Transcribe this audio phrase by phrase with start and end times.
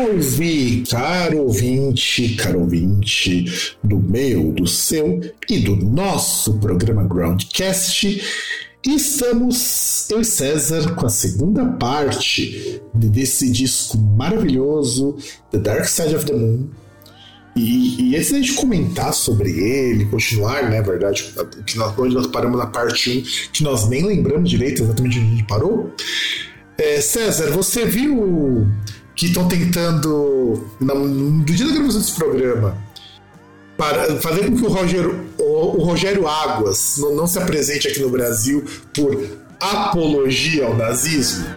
[0.00, 8.22] Salve, caro ouvinte, caro ouvinte do meu, do seu e do nosso programa Groundcast.
[8.82, 15.18] Estamos, eu e César, com a segunda parte desse disco maravilhoso,
[15.50, 16.70] The Dark Side of the Moon.
[17.54, 21.30] E, e antes da gente comentar sobre ele, continuar, né, verdade,
[21.66, 25.26] que nós, onde nós paramos na parte 1, que nós nem lembramos direito exatamente onde
[25.26, 25.92] a gente parou.
[26.78, 28.66] É, César, você viu
[29.20, 32.74] que estão tentando, no dia da gravação desse programa,
[33.76, 35.42] para fazer com que o Rogério, o,
[35.76, 39.22] o Rogério Águas não, não, se apresente aqui no Brasil por
[39.60, 41.54] apologia ao nazismo?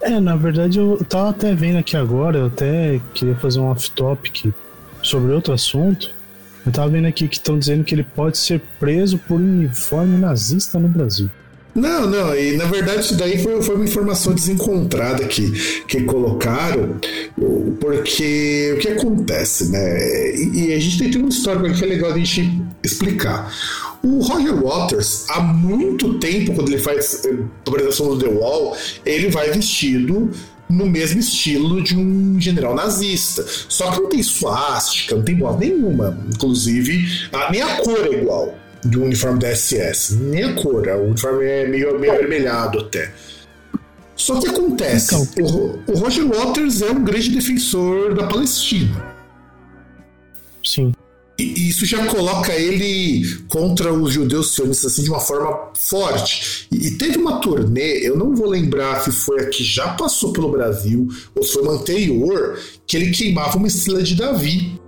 [0.00, 4.54] É, na verdade eu tava até vendo aqui agora, eu até queria fazer um off-topic
[5.02, 6.14] sobre outro assunto.
[6.64, 10.78] Eu tava vendo aqui que estão dizendo que ele pode ser preso por uniforme nazista
[10.78, 11.28] no Brasil.
[11.76, 15.50] Não, não, e na verdade isso daí foi, foi uma informação desencontrada que,
[15.86, 16.96] que colocaram,
[17.78, 20.34] porque o que acontece, né?
[20.34, 22.50] E, e a gente tem, um histórico aqui que é legal a gente
[22.82, 23.52] explicar.
[24.02, 28.74] O Roger Waters, há muito tempo, quando ele faz a eh, apresentação do The Wall,
[29.04, 30.30] ele vai vestido
[30.70, 33.44] no mesmo estilo de um general nazista.
[33.68, 36.18] Só que não tem suástica, não tem bola nenhuma.
[36.34, 37.04] Inclusive,
[37.50, 40.14] nem a cor é igual do uniforme da SS.
[40.16, 43.12] Nem a cor, o uniforme é meio, meio avermelhado até.
[44.14, 49.14] Só que acontece, então, o, o Roger Waters é um grande defensor da Palestina.
[50.64, 50.92] Sim.
[51.38, 56.66] E isso já coloca ele contra os judeus sionistas assim, de uma forma forte.
[56.72, 60.50] E, teve uma turnê, eu não vou lembrar se foi a que já passou pelo
[60.50, 64.80] Brasil ou se foi uma anterior, que ele queimava uma estrela de Davi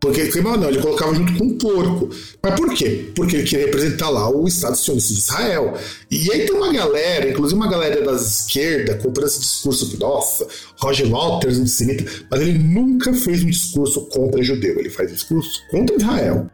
[0.00, 2.08] porque queimava, não, ele colocava junto com um porco.
[2.42, 3.12] Mas por quê?
[3.14, 5.74] Porque ele queria representar lá o Estado sionista de Israel.
[6.10, 10.48] E aí tem uma galera, inclusive uma galera das esquerdas, comprando esse discurso que, nossa,
[10.78, 15.94] Roger Walters antissemita, mas ele nunca fez um discurso contra judeu, ele faz discurso contra
[15.94, 16.50] Israel.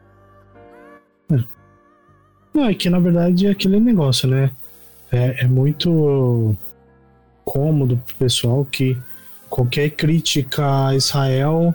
[1.31, 1.39] É.
[2.53, 4.51] Não, é que na verdade é aquele negócio, né?
[5.13, 6.57] É, é muito
[7.45, 8.99] cômodo pro pessoal que
[9.49, 11.73] qualquer crítica a Israel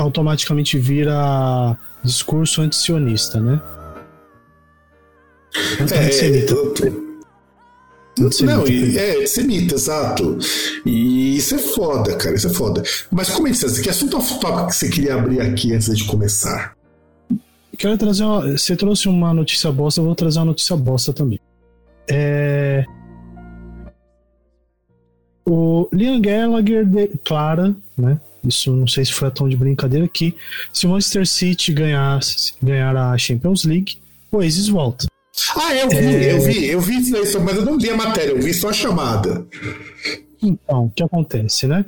[0.00, 3.60] automaticamente vira discurso antisionista, né?
[5.78, 6.54] É, antissemita.
[8.42, 10.38] Não, e, é, antissemita, exato.
[10.84, 12.82] E isso é foda, cara, isso é foda.
[13.10, 16.76] Mas como é que Que assunto off-topic que você queria abrir aqui antes de começar?
[17.76, 21.40] Quero trazer uma, Você trouxe uma notícia bosta, eu vou trazer uma notícia bosta também.
[22.08, 22.84] É...
[25.46, 28.20] O Liam Gallagher declara, né?
[28.44, 30.34] Isso não sei se foi a tom de brincadeira aqui.
[30.72, 33.98] Se o Manchester City ganhasse, ganhar a Champions League,
[34.32, 35.06] o Oasis volta.
[35.56, 36.34] Ah, eu vi, é...
[36.34, 38.72] eu vi, eu vi isso, mas eu não vi a matéria, eu vi só a
[38.72, 39.46] chamada.
[40.42, 41.84] Então, o que acontece, né?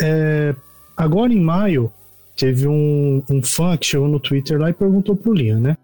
[0.00, 0.54] É,
[0.96, 1.92] agora em maio,
[2.36, 5.76] teve um, um fã que chegou no Twitter lá e perguntou pro Liam, né?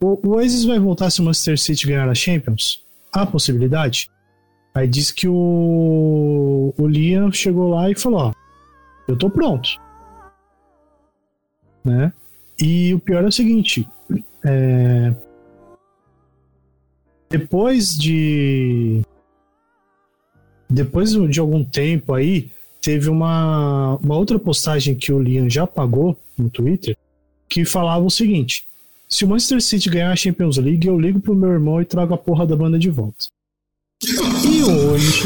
[0.00, 2.82] O, o Oasis vai voltar se o Manchester City ganhar a Champions?
[3.12, 4.10] Há possibilidade?
[4.74, 8.32] Aí disse que o, o Liam chegou lá e falou: Ó,
[9.06, 9.80] eu tô pronto.
[11.84, 12.12] Né?
[12.60, 13.88] E o pior é o seguinte:
[14.44, 15.14] é...
[17.30, 19.02] depois de.
[20.68, 22.50] Depois de algum tempo aí,
[22.80, 26.96] teve uma, uma outra postagem que o Liam já pagou no Twitter
[27.48, 28.66] que falava o seguinte:
[29.08, 32.14] se o Manchester City ganhar a Champions League, eu ligo pro meu irmão e trago
[32.14, 33.26] a porra da banda de volta.
[34.02, 35.22] E hoje.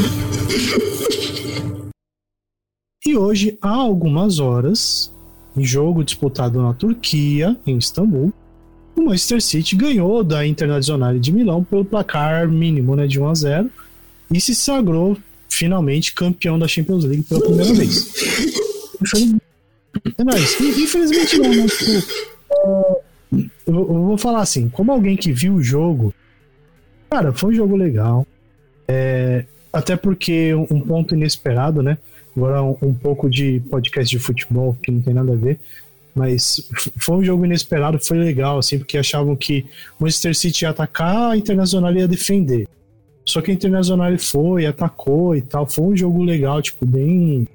[3.03, 5.11] E hoje, há algumas horas,
[5.57, 8.31] em jogo disputado na Turquia, em Istambul,
[8.95, 13.33] o Manchester City ganhou da Internazionale de Milão pelo placar mínimo, né, de 1 a
[13.33, 13.71] 0
[14.29, 15.17] e se sagrou
[15.49, 18.13] finalmente campeão da Champions League pela primeira vez.
[20.17, 20.61] É nóis.
[20.61, 21.65] Infelizmente não, né?
[21.67, 23.01] Tipo,
[23.65, 26.13] eu, vou falar assim, como alguém que viu o jogo,
[27.09, 28.27] cara, foi um jogo legal.
[28.87, 31.97] É, até porque um ponto inesperado, né?
[32.35, 35.59] Agora um, um, pouco de podcast de futebol que não tem nada a ver.
[36.13, 39.65] Mas foi um jogo inesperado, foi legal, assim, porque achavam que
[39.99, 42.67] o Manchester City ia atacar, a Internacional ia defender.
[43.25, 45.65] Só que a Internacional foi, atacou e tal.
[45.65, 47.47] Foi um jogo legal, tipo, bem,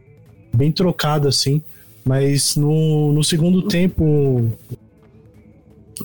[0.54, 1.62] bem trocado, assim.
[2.04, 4.50] Mas no, no segundo tempo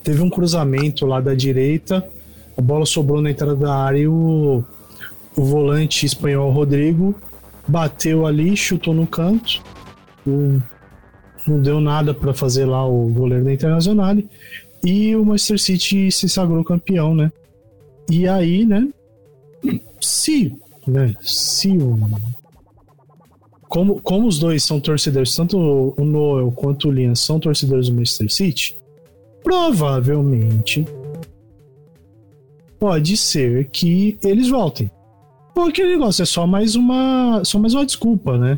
[0.04, 2.06] teve um cruzamento lá da direita,
[2.58, 4.64] a bola sobrou na entrada da área e o,
[5.36, 7.16] o volante espanhol Rodrigo
[7.72, 9.64] bateu ali, chutou no canto.
[10.28, 10.62] O,
[11.48, 14.16] não deu nada para fazer lá o goleiro da Internacional.
[14.84, 17.32] E o Manchester City se sagrou campeão, né?
[18.10, 18.88] E aí, né?
[20.02, 20.54] Se,
[20.86, 21.16] né?
[21.22, 21.98] Se o.
[23.70, 27.96] Como, como os dois são torcedores, tanto o Noel quanto o Liam são torcedores do
[27.96, 28.76] Manchester City,
[29.42, 30.86] provavelmente
[32.78, 34.92] pode ser que eles voltem.
[35.56, 37.42] Ou aquele negócio é só mais uma.
[37.44, 38.58] Só mais uma desculpa, né?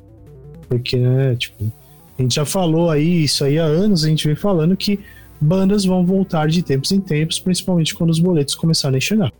[0.69, 1.71] Porque, né, tipo,
[2.17, 4.99] a gente já falou aí, isso aí há anos, a gente vem falando que
[5.39, 9.31] bandas vão voltar de tempos em tempos, principalmente quando os boletos começarem a chegar.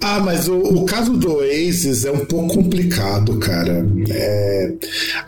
[0.00, 3.86] Ah, mas o, o caso do Oasis é um pouco complicado, cara.
[4.10, 4.74] É,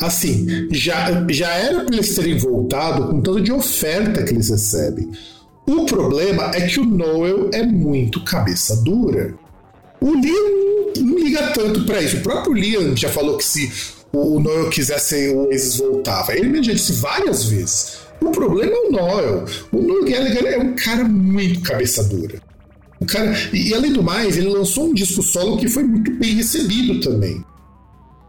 [0.00, 5.10] assim, já, já era para eles terem voltado com tanto de oferta que eles recebem.
[5.66, 9.34] O problema é que o Noel é muito cabeça dura.
[10.04, 12.18] O Liam não liga tanto para isso.
[12.18, 13.72] O próprio Liam já falou que se
[14.12, 16.34] o Noel quisesse o Oasis voltava.
[16.34, 17.96] Ele mesmo já disse várias vezes.
[18.20, 19.44] O problema é o Noel.
[19.72, 22.38] O Noel Gallagher é um cara muito cabeça dura.
[23.00, 26.34] O cara, e, além do mais, ele lançou um disco solo que foi muito bem
[26.34, 27.42] recebido também.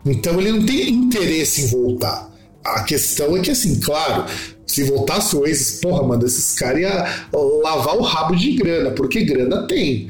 [0.06, 2.34] Então ele não tem interesse em voltar.
[2.64, 4.26] A questão é que, assim, claro,
[4.66, 9.26] se voltasse o Oasis, porra, mano, esses caras iam lavar o rabo de grana, porque
[9.26, 10.08] grana tem.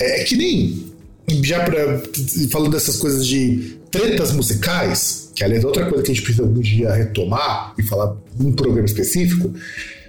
[0.00, 0.93] É que nem.
[1.42, 2.02] Já pra,
[2.50, 6.46] falando dessas coisas de tretas musicais, que aliás é outra coisa que a gente precisa
[6.46, 9.52] um dia retomar e falar num programa específico.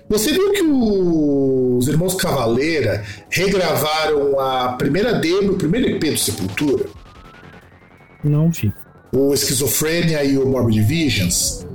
[0.09, 6.85] Você viu que os irmãos Cavaleira regravaram a primeira demo, o primeiro EP do Sepultura?
[8.23, 8.71] Não vi.
[9.11, 11.65] O Esquizofrênia e o Morbid Visions.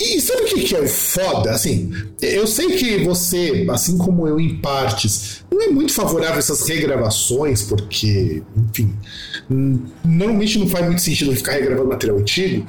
[0.00, 1.50] E sabe o que, é foda?
[1.50, 1.92] Assim,
[2.22, 6.66] eu sei que você, assim como eu em partes, não é muito favorável a essas
[6.66, 8.94] regravações, porque, enfim,
[10.02, 12.66] normalmente não faz muito sentido ficar regravando material antigo.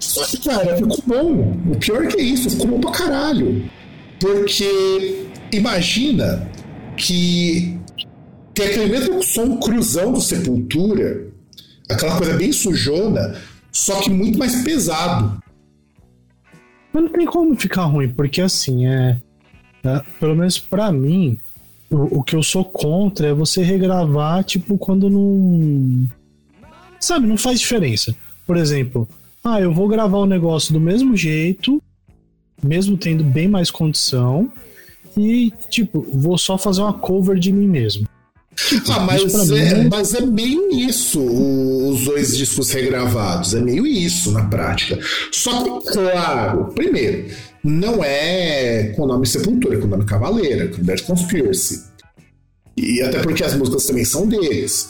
[0.00, 1.56] Só que, cara, ficou bom.
[1.70, 3.70] O pior é que é isso, ficou bom pra caralho.
[4.18, 6.50] Porque imagina
[6.96, 7.78] que
[8.52, 11.28] tem aquele mesmo som cruzão do Sepultura,
[11.88, 13.36] aquela coisa bem sujona,
[13.70, 15.40] só que muito mais pesado.
[16.92, 19.18] Mas não tem como ficar ruim, porque assim, é.
[19.84, 21.38] é pelo menos para mim,
[21.90, 26.06] o, o, que eu sou contra é você regravar, tipo, quando não.
[27.00, 28.14] Sabe, não faz diferença.
[28.46, 29.08] Por exemplo,
[29.42, 31.82] ah, eu vou gravar o um negócio do mesmo jeito,
[32.62, 34.50] mesmo tendo bem mais condição,
[35.16, 38.06] e, tipo, vou só fazer uma cover de mim mesmo.
[38.88, 39.88] Ah, mas é, mim...
[39.90, 43.54] mas é meio isso, os dois discos regravados.
[43.54, 44.98] É meio isso na prática.
[45.30, 47.28] Só que, claro, primeiro,
[47.64, 51.82] não é com o nome Sepultura, é com o nome Cavaleira, com Dead Conspiracy.
[52.76, 54.88] E até porque as músicas também são deles.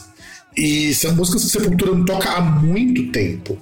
[0.57, 3.59] E são músicas que Sepultura não toca há muito tempo.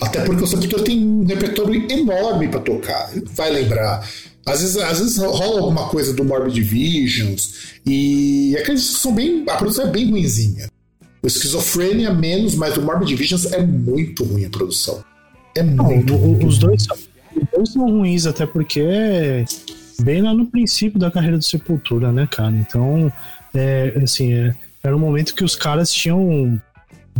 [0.00, 3.10] Até porque o Sepultura tem um repertório enorme para tocar.
[3.34, 4.08] Vai lembrar.
[4.46, 9.44] Às vezes, às vezes rola alguma coisa do Morbid Visions e aqueles que são bem.
[9.48, 10.68] A produção é bem ruimzinha.
[11.22, 15.04] O Esquizofrenia menos, mas o Morbid Visions é muito ruim a produção.
[15.56, 16.12] É muito.
[16.12, 16.46] Não, ruim.
[16.46, 16.86] Os, dois,
[17.36, 19.44] os dois são ruins, até porque é
[20.00, 22.56] bem lá no princípio da carreira do Sepultura, né, cara?
[22.56, 23.12] Então,
[23.54, 26.60] é, assim, é, era um momento que os caras tinham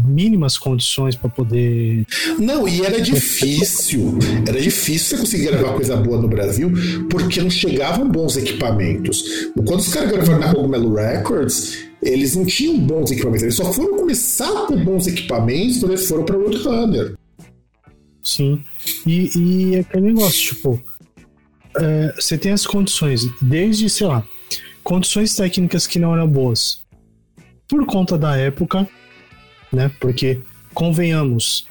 [0.04, 2.06] mínimas condições para poder.
[2.38, 4.18] Não, e era difícil.
[4.46, 6.72] Era difícil você conseguir gravar coisa boa no Brasil,
[7.08, 9.50] porque não chegavam bons equipamentos.
[9.66, 13.42] Quando os caras gravaram na Cogumelo Records, eles não tinham bons equipamentos.
[13.42, 17.14] Eles só foram começar com bons equipamentos quando eles foram para Roadrunner.
[18.22, 18.62] Sim.
[19.06, 20.82] E, e aquele negócio, tipo,
[21.76, 24.26] é, você tem as condições, desde, sei lá,
[24.82, 26.80] condições técnicas que não eram boas
[27.70, 28.86] por conta da época,
[29.72, 29.90] né?
[30.00, 30.40] Porque,
[30.74, 31.66] convenhamos,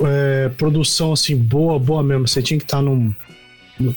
[0.00, 3.14] é, produção assim, boa, boa mesmo, você tinha que estar tá num,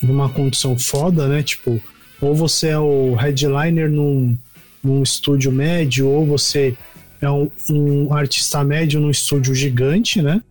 [0.02, 1.42] numa condição foda, né?
[1.42, 1.80] Tipo,
[2.20, 4.36] ou você é o headliner num,
[4.82, 6.76] num estúdio médio, ou você
[7.20, 10.42] é um, um artista médio num estúdio gigante, né?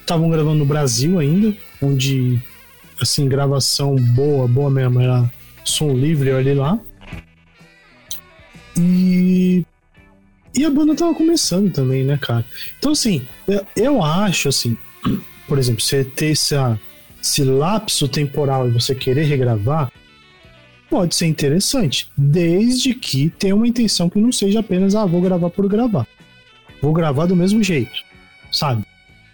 [0.00, 2.40] Estavam é, gravando no Brasil ainda, onde,
[3.00, 5.30] assim, gravação boa, boa mesmo, era
[5.64, 6.78] som livre ali lá.
[8.78, 9.64] E.
[10.54, 12.44] E a banda tava começando também, né, cara?
[12.78, 14.76] Então, assim, eu, eu acho, assim,
[15.48, 16.78] por exemplo, você ter essa,
[17.20, 19.90] esse lapso temporal e você querer regravar,
[20.88, 25.50] pode ser interessante, desde que tenha uma intenção que não seja apenas, ah, vou gravar
[25.50, 26.06] por gravar.
[26.80, 28.04] Vou gravar do mesmo jeito,
[28.52, 28.84] sabe?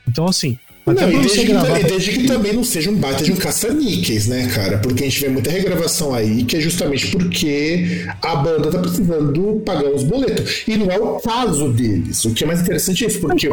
[0.08, 0.58] Então, assim,
[0.90, 1.78] até não, e desde, gravar...
[1.78, 4.78] que, desde que também não seja um baita de um caça-níqueis, né, cara?
[4.78, 9.62] Porque a gente vê muita regravação aí que é justamente porque a banda tá precisando
[9.64, 10.64] pagar os boletos.
[10.66, 12.24] E não é o caso deles.
[12.24, 13.48] O que é mais interessante é isso, porque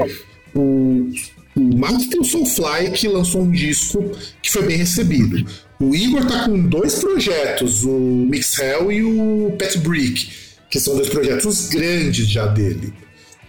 [0.56, 1.10] o,
[1.56, 5.46] o Max tem o Soulfly que lançou um disco que foi bem recebido.
[5.80, 7.98] O Igor tá com dois projetos, o
[8.30, 10.30] Mix Hell e o Pet Brick,
[10.70, 12.94] que são dois projetos grandes já dele.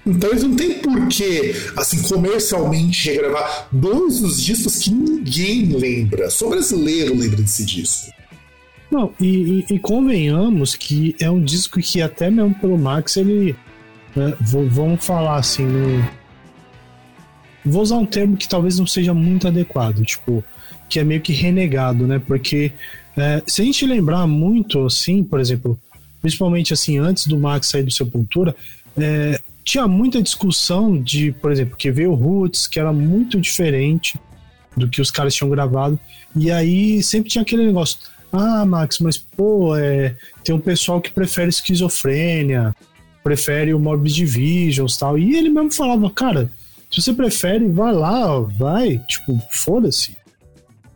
[0.08, 6.30] Então eles não tem porquê, assim, comercialmente regravar dois dos discos que ninguém lembra.
[6.30, 8.10] Só brasileiro lembra desse disco.
[8.90, 13.54] Não, e, e, e convenhamos que é um disco que até mesmo pelo Max ele.
[14.16, 16.02] Né, vamos falar assim, no...
[17.64, 20.42] vou usar um termo que talvez não seja muito adequado, tipo,
[20.88, 22.18] que é meio que renegado, né?
[22.18, 22.72] Porque
[23.14, 25.78] é, se a gente lembrar muito, assim, por exemplo,
[26.22, 28.56] principalmente assim, antes do Max sair do Sepultura,
[28.96, 29.38] é,
[29.68, 34.18] tinha muita discussão de, por exemplo, que veio o Roots, que era muito diferente
[34.74, 36.00] do que os caras tinham gravado.
[36.34, 37.98] E aí sempre tinha aquele negócio.
[38.32, 42.74] Ah, Max, mas pô, é, tem um pessoal que prefere esquizofrênia,
[43.22, 45.18] prefere o Morbid Visions tal.
[45.18, 46.50] E ele mesmo falava, cara,
[46.90, 50.16] se você prefere, vai lá, vai, tipo, foda-se.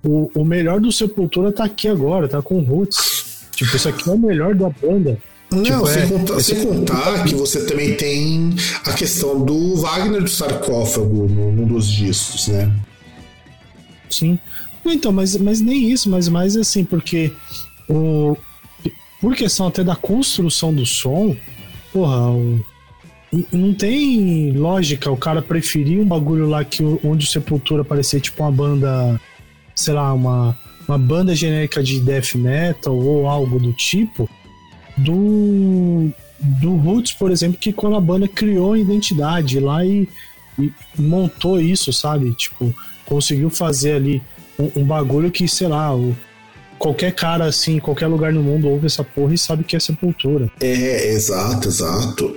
[0.03, 3.45] O, o melhor do Sepultura tá aqui agora, tá com Roots.
[3.55, 5.19] Tipo, isso aqui é o melhor da banda.
[5.53, 8.55] Não, tipo, sem, é, contar, sem contar que você também tem
[8.85, 12.73] a questão do Wagner do sarcófago num dos discos, né?
[14.09, 14.39] Sim.
[14.85, 17.33] Então, mas, mas nem isso, mas mais assim, porque
[17.89, 18.37] o,
[19.21, 21.37] por questão até da construção do som,
[21.93, 22.65] porra, o,
[23.53, 28.43] não tem lógica o cara preferir um bagulho lá que onde o Sepultura parecia tipo
[28.43, 29.21] uma banda,
[29.75, 34.29] sei lá, uma, uma banda genérica de death metal ou algo do tipo,
[34.97, 40.09] do, do Roots, por exemplo, que quando a banda criou a identidade lá e,
[40.59, 42.33] e montou isso, sabe?
[42.35, 42.75] Tipo,
[43.07, 44.23] conseguiu fazer ali
[44.59, 46.17] um, um, bagulho que, sei lá, o,
[46.79, 49.81] qualquer cara assim, em qualquer lugar no mundo ouve essa porra e sabe que é
[49.81, 50.51] sepultura.
[50.61, 52.37] É, exato, exato.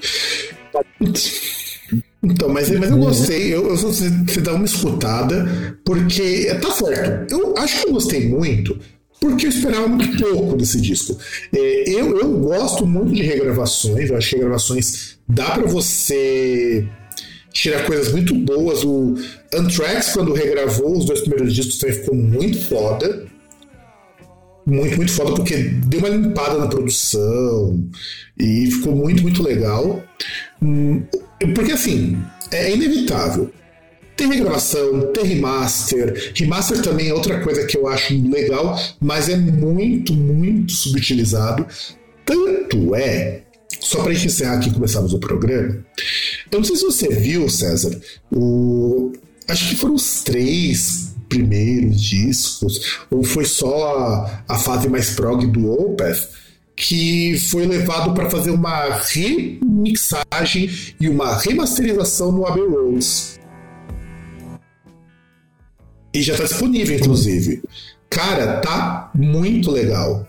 [2.23, 4.09] Então, mas, mas eu gostei, eu, eu você
[4.41, 7.31] dá uma escutada, porque tá certo.
[7.31, 8.79] Eu acho que eu gostei muito,
[9.19, 11.17] porque eu esperava muito pouco desse disco.
[11.53, 16.87] É, eu, eu gosto muito de regravações, eu acho que regravações dá para você
[17.51, 18.83] tirar coisas muito boas.
[18.83, 19.15] O
[19.53, 23.25] Anthrax, quando regravou os dois primeiros discos, também ficou muito foda.
[24.67, 27.87] Muito, muito foda, porque deu uma limpada na produção
[28.37, 30.03] e ficou muito, muito legal.
[30.61, 31.03] Hum,
[31.53, 32.17] porque assim,
[32.51, 33.51] é inevitável
[34.15, 36.33] tem regravação, tem remaster.
[36.35, 41.65] Remaster também é outra coisa que eu acho legal, mas é muito, muito subutilizado.
[42.25, 43.43] Tanto é,
[43.79, 45.85] só para gente encerrar aqui e começarmos o programa,
[46.51, 47.99] eu não sei se você viu, César,
[48.31, 49.11] o...
[49.47, 55.45] acho que foram os três primeiros discos, ou foi só a, a fase mais prog
[55.47, 56.29] do Opeth,
[56.75, 60.69] que foi levado para fazer uma remixagem
[60.99, 63.05] e uma remasterização no Abbey Road.
[66.15, 67.61] E já está disponível, inclusive.
[68.09, 70.25] Cara, tá muito legal.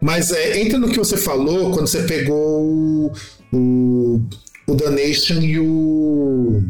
[0.00, 3.12] Mas é, entra no que você falou quando você pegou o,
[3.52, 4.22] o,
[4.68, 6.62] o The Nation e o.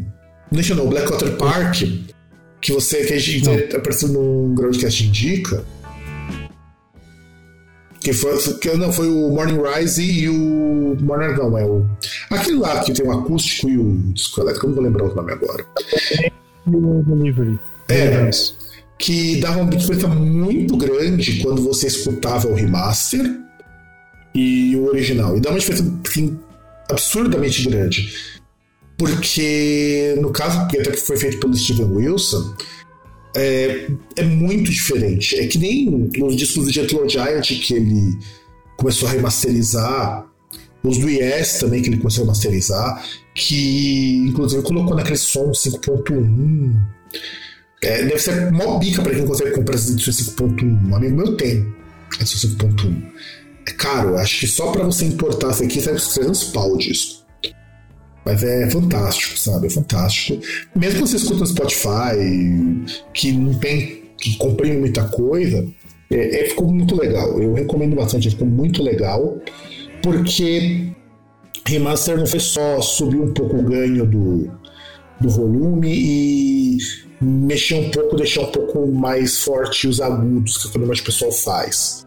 [0.50, 1.82] Nation não, Blackwater Park,
[2.62, 5.62] que você que a gente apareceu no Groundcast Indica.
[8.00, 10.96] Que foi, que, não, foi o Morning Rise e o.
[11.02, 11.84] Morning não, é o.
[12.30, 15.14] Aquele lá que tem o acústico e o disco elétrico, eu não vou lembrar o
[15.14, 15.66] nome agora.
[16.66, 17.58] O Delivery.
[17.88, 18.30] É,
[18.98, 23.24] que dava uma diferença muito grande quando você escutava o remaster
[24.34, 25.36] e o original.
[25.36, 26.38] E dá uma diferença assim,
[26.90, 28.12] absurdamente grande.
[28.98, 32.54] Porque, no caso, até que foi feito pelo Steven Wilson,
[33.36, 35.38] é, é muito diferente.
[35.38, 38.18] É que nem nos discos do Gentle Giant que ele
[38.78, 40.26] começou a remasterizar,
[40.82, 46.95] os do Yes também que ele começou a remasterizar, que inclusive colocou naquele som 5.1
[47.82, 50.88] é, deve ser mó bica pra quem consegue comprar essas edições 5.1.
[50.88, 51.74] Um amigo meu tem.
[52.20, 53.02] Edson 5.1.
[53.68, 56.78] É caro, acho que só para você importar isso aqui sai uns 300 pau o
[56.78, 57.24] disco.
[58.24, 59.66] Mas é fantástico, sabe?
[59.66, 60.40] É fantástico.
[60.74, 62.16] Mesmo que você escuta no Spotify,
[63.12, 64.02] que não tem.
[64.18, 65.64] que comprime muita coisa,
[66.10, 67.40] é, é, ficou muito legal.
[67.40, 69.38] Eu recomendo bastante, ficou muito legal.
[70.02, 70.92] Porque
[71.66, 74.50] remaster não foi só subir um pouco o ganho do,
[75.20, 76.78] do volume e
[77.20, 82.06] mexer um pouco, deixar um pouco mais forte os agudos que o pessoal faz.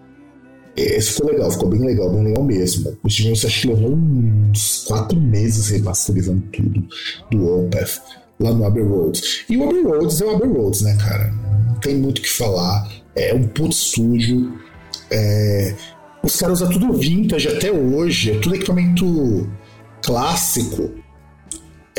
[0.76, 2.98] Esse ficou legal, ficou bem legal, bem legal mesmo.
[3.04, 6.88] O Steven acho que levou uns quatro meses remasterizando tudo
[7.32, 8.00] do Opeth
[8.40, 9.46] lá no Abbey Roads.
[9.50, 11.34] E o Abbey Roads é o Abbey Roads, né, cara?
[11.68, 12.88] Não tem muito o que falar.
[13.16, 14.54] É um puto estúdio.
[15.12, 15.76] É...
[16.24, 19.50] Os caras usam tudo vintage até hoje, é tudo equipamento
[20.02, 20.92] clássico.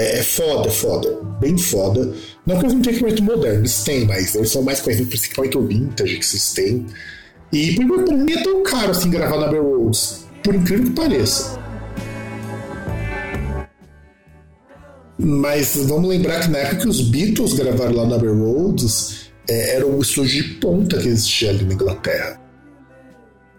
[0.00, 1.20] É, é foda, é foda.
[1.38, 2.14] Bem foda.
[2.46, 5.16] Não que eles não tenham equipamento moderno, eles têm, mas eles são mais conhecidos por
[5.16, 6.86] esse equipamento vintage que vocês têm.
[7.52, 11.60] E por nem é tão caro assim gravar na Abbey Roads, por incrível que pareça.
[15.18, 19.76] Mas vamos lembrar que na época que os Beatles gravaram lá na Abbey Roads, é,
[19.76, 22.40] era o estúdio de ponta que existia ali na Inglaterra.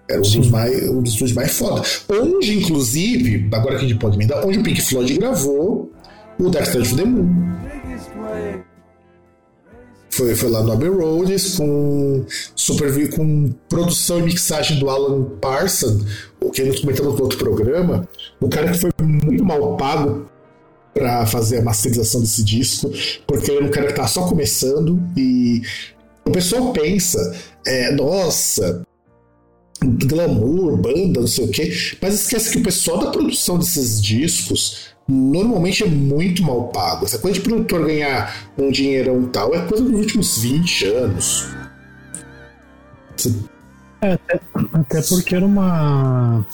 [0.10, 1.84] Era um dos, mais, um dos estúdios mais foda.
[2.10, 5.92] Onde, inclusive, agora que a gente pode emendar, onde o Pink Floyd gravou
[6.40, 7.52] o of the Moon.
[10.10, 12.26] Foi, foi lá no Abbey Roads com,
[13.16, 16.04] com produção e mixagem do Alan Parsons,
[16.42, 18.08] o que a gente comentamos no outro programa.
[18.40, 20.30] O cara que foi muito mal pago
[20.94, 22.92] para fazer a masterização desse disco,
[23.26, 25.62] porque ele é um cara que tá só começando e
[26.26, 27.34] o pessoal pensa,
[27.66, 28.84] é, nossa,
[29.82, 34.92] glamour, banda, não sei o quê, mas esquece que o pessoal da produção desses discos
[35.12, 37.06] normalmente é muito mal pago.
[37.06, 41.48] Essa coisa de produtor ganhar um dinheirão tal é coisa dos últimos 20 anos.
[44.02, 44.40] É, até,
[44.74, 46.46] até porque era uma.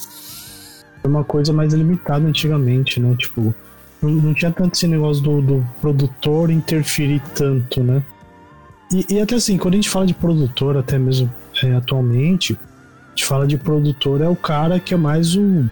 [1.04, 3.16] uma coisa mais limitada antigamente, né?
[3.18, 3.54] Tipo,
[4.02, 8.04] não, tinha tanto esse negócio do, do produtor interferir tanto, né?
[8.92, 11.32] E, e, até assim, quando a gente fala de produtor, até mesmo
[11.64, 15.70] é, atualmente, a gente fala de produtor é o cara que é mais o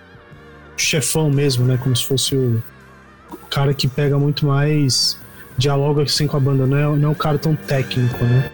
[0.78, 1.78] chefão mesmo, né?
[1.82, 2.62] Como se fosse o,
[3.50, 5.18] cara que pega muito mais
[5.58, 8.52] dialoga assim com a banda, não é, não é um cara tão técnico, né?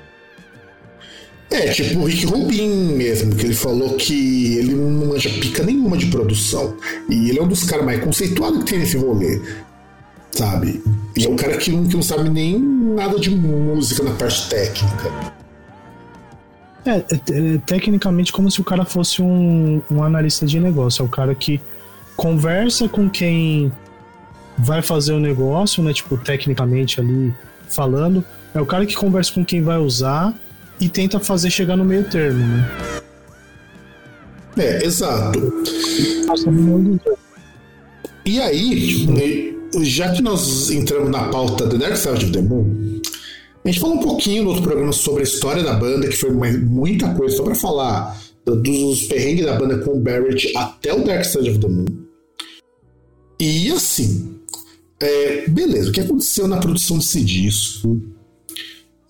[1.51, 5.97] É, tipo o Rick Rubin mesmo, que ele falou que ele não manja pica nenhuma
[5.97, 6.77] de produção.
[7.10, 9.41] E ele é um dos caras mais conceituados que tem nesse rolê.
[10.32, 10.82] Sabe?
[11.13, 14.49] Ele é um cara que não, que não sabe nem nada de música na parte
[14.49, 15.12] técnica.
[16.86, 21.04] É, é, é, tecnicamente como se o cara fosse um, um analista de negócio.
[21.04, 21.60] É o cara que
[22.15, 23.71] conversa com quem
[24.57, 25.93] vai fazer o negócio, né?
[25.93, 27.33] Tipo, tecnicamente ali
[27.67, 28.23] falando.
[28.53, 30.33] É o cara que conversa com quem vai usar
[30.79, 32.69] e tenta fazer chegar no meio termo, né?
[34.57, 35.39] É, exato.
[38.25, 43.01] E aí, já que nós entramos na pauta The Dark Side of the Moon,
[43.63, 46.31] a gente falou um pouquinho no outro programa sobre a história da banda, que foi
[46.31, 51.23] muita coisa, só pra falar dos perrengues da banda com o Barrett até o Dark
[51.23, 51.85] Side of the Moon.
[53.39, 54.40] E assim,
[55.01, 58.01] é, beleza, o que aconteceu na produção desse disco?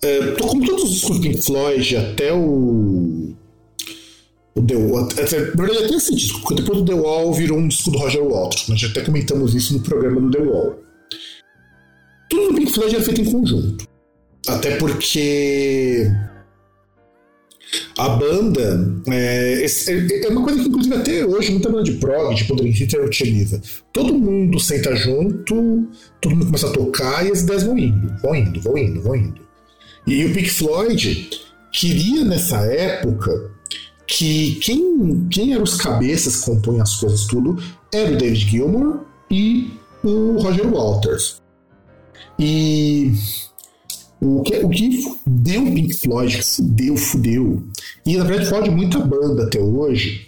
[0.02, 3.34] É, como todos os discos do Pink Floyd, até o.
[4.54, 5.04] O The Wall.
[5.04, 7.98] Até, na verdade, até esse disco, porque depois do The Wall virou um disco do
[7.98, 8.68] Roger Waters.
[8.68, 10.78] Nós até comentamos isso no programa do The Wall.
[12.28, 13.86] Tudo do Pink Floyd era feito em conjunto.
[14.48, 16.10] Até porque
[17.98, 22.56] a banda é, é, uma coisa que, inclusive, até hoje muita banda de prog, tipo
[22.56, 23.60] Dream Theater, utiliza.
[23.92, 25.86] Todo mundo senta junto,
[26.20, 29.16] todo mundo começa a tocar e as ideias vão indo, vão indo, vão indo, vão
[29.16, 29.40] indo.
[30.06, 31.30] E o Pink Floyd
[31.72, 33.50] queria, nessa época,
[34.06, 37.56] que quem, quem eram os cabeças que compõem as coisas tudo
[37.92, 39.70] era o David Gilmour e
[40.02, 41.40] o Roger Walters.
[42.38, 43.12] E
[44.24, 47.62] o que, o que deu Pink Floyd, fudeu, fudeu,
[48.06, 50.24] e na verdade fode muita banda até hoje,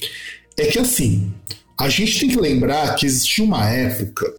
[0.58, 1.32] é que assim,
[1.78, 4.34] a gente tem que lembrar que existia uma época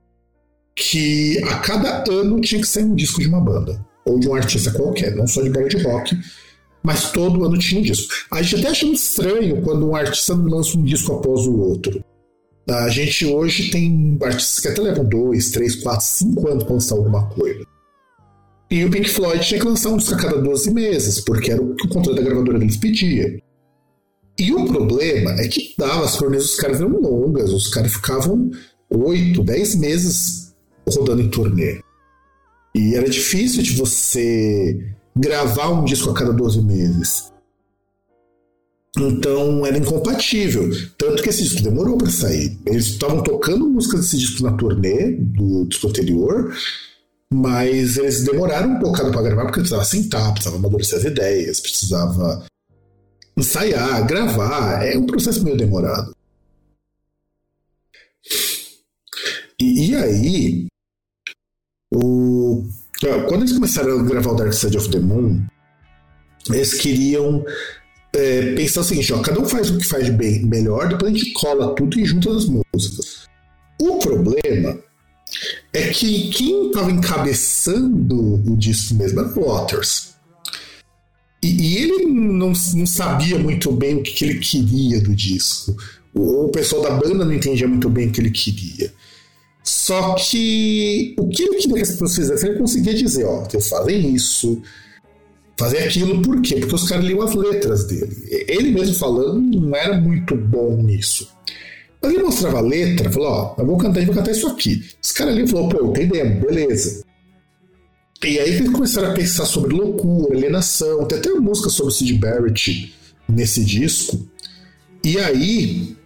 [0.76, 4.36] que a cada ano tinha que sair um disco de uma banda, ou de um
[4.36, 6.20] artista qualquer, não só de banda de rock,
[6.84, 8.14] mas todo ano tinha um disco.
[8.32, 12.04] A gente até acha estranho quando um artista lança um disco após o outro.
[12.70, 16.96] A gente hoje tem artistas que até levam dois, três, quatro, cinco anos para lançar
[16.96, 17.66] alguma coisa.
[18.70, 21.62] E o Pink Floyd tinha que lançar um disco a cada 12 meses, porque era
[21.62, 23.40] o que o controle da gravadora deles pedia.
[24.38, 28.52] E o problema é que dava, as turnês dos caras eram longas, os caras ficavam
[28.90, 30.54] 8, 10 meses
[30.88, 31.80] rodando em turnê.
[32.76, 37.32] E era difícil de você gravar um disco a cada 12 meses.
[38.98, 40.70] Então era incompatível.
[40.98, 42.58] Tanto que esse disco demorou para sair.
[42.66, 46.54] Eles estavam tocando músicas desse disco na turnê do disco anterior,
[47.36, 52.46] mas eles demoraram um bocado para gravar porque precisava sentar, precisava amadurecer as ideias, precisava
[53.36, 54.82] ensaiar, gravar.
[54.86, 56.16] É um processo meio demorado.
[59.60, 60.68] E, e aí,
[61.94, 62.64] o,
[63.28, 65.46] quando eles começaram a gravar o Dark Side of the Moon,
[66.50, 67.44] eles queriam
[68.16, 71.18] é, pensar o seguinte: ó, cada um faz o que faz bem melhor, depois a
[71.18, 73.28] gente cola tudo e junta as músicas.
[73.82, 74.80] O problema
[75.76, 80.16] é que quem estava encabeçando o disco mesmo era o Waters.
[81.44, 85.76] E, e ele não, não, sabia muito bem o que, que ele queria do disco.
[86.14, 88.94] O, o pessoal da banda não entendia muito bem o que ele queria.
[89.64, 93.68] Só que o que ele queria que as pessoas fizessem, ele conseguia dizer, ó, vocês
[93.68, 94.62] fazem isso,
[95.58, 96.56] fazer aquilo, por quê?
[96.56, 98.16] Porque os caras liam as letras dele.
[98.48, 101.30] Ele mesmo falando não era muito bom nisso.
[102.06, 104.86] Mas ele mostrava a letra, falou, ó, eu vou cantar, eu vou cantar isso aqui.
[105.02, 107.04] Os caras ali falou, pô, tem demo, beleza.
[108.24, 112.14] E aí eles começaram a pensar sobre loucura, alienação, tem até uma música sobre Sid
[112.20, 112.94] Barrett
[113.28, 114.24] nesse disco.
[115.04, 115.98] E aí,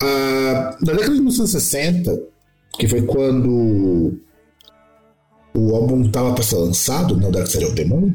[0.00, 2.22] a, na década de 1960,
[2.78, 4.20] que foi quando
[5.52, 8.12] o álbum estava para ser lançado, né, o Dark Side of the Moon,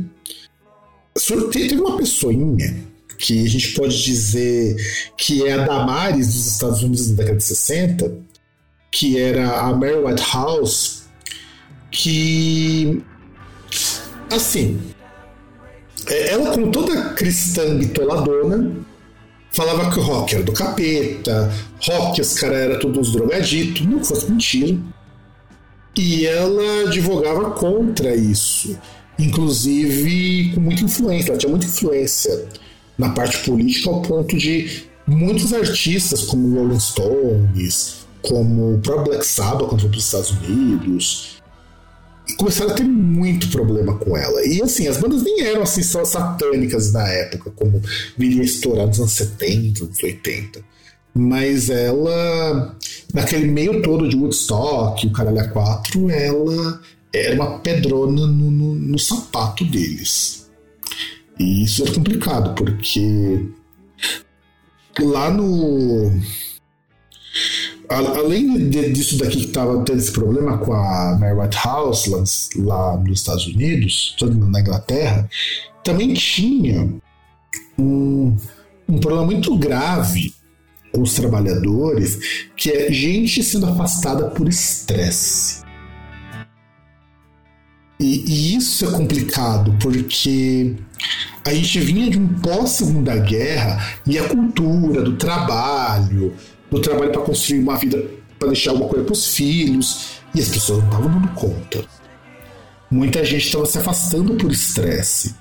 [1.52, 4.76] teve uma pessoinha que a gente pode dizer
[5.18, 8.12] que é a Damares dos Estados Unidos da década de 60,
[8.92, 11.04] que era a Mary Whitehouse,
[11.92, 13.02] que
[14.30, 14.80] assim,
[16.08, 18.72] é, ela com toda cristã bitoladona,
[19.52, 21.52] falava que o rock era do capeta,
[21.88, 24.78] rock os caras eram todos drogaditos, não fosse mentira.
[25.96, 28.78] E ela advogava contra isso,
[29.18, 32.48] inclusive com muita influência, ela tinha muita influência
[32.98, 39.26] na parte política ao ponto de muitos artistas como Rolling Stones, como o próprio Black
[39.26, 41.42] Sabbath quando foi para os Estados Unidos,
[42.38, 44.46] começaram a ter muito problema com ela.
[44.46, 47.82] E assim, as bandas nem eram assim só satânicas na época, como
[48.18, 50.62] viria estourar nos anos 70, nos 80.
[51.16, 52.76] Mas ela,
[53.14, 56.82] naquele meio todo de Woodstock, o Caralho A4, ela
[57.14, 60.43] era uma pedrona no, no, no sapato deles.
[61.40, 63.50] E isso era complicado, porque
[65.00, 66.12] lá no
[67.90, 72.24] além disso daqui que estava tendo esse problema com a Mary Whitehouse lá,
[72.58, 75.30] lá nos Estados Unidos, na Inglaterra,
[75.84, 76.90] também tinha
[77.78, 78.36] um,
[78.88, 80.34] um problema muito grave
[80.92, 85.63] com os trabalhadores, que é gente sendo afastada por estresse.
[88.00, 90.76] E, e, isso é complicado, porque
[91.46, 96.34] a gente vinha de um pós-segunda guerra e a cultura do trabalho,
[96.72, 98.04] no trabalho para construir uma vida,
[98.40, 101.86] para deixar alguma coisa para os filhos, e as pessoas não estavam dando conta.
[102.90, 105.36] Muita gente estava se afastando por estresse.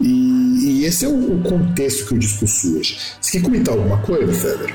[0.00, 2.98] E, e, esse é o, o, contexto que o disco surge.
[3.20, 4.74] Você quer comentar alguma coisa, Feder?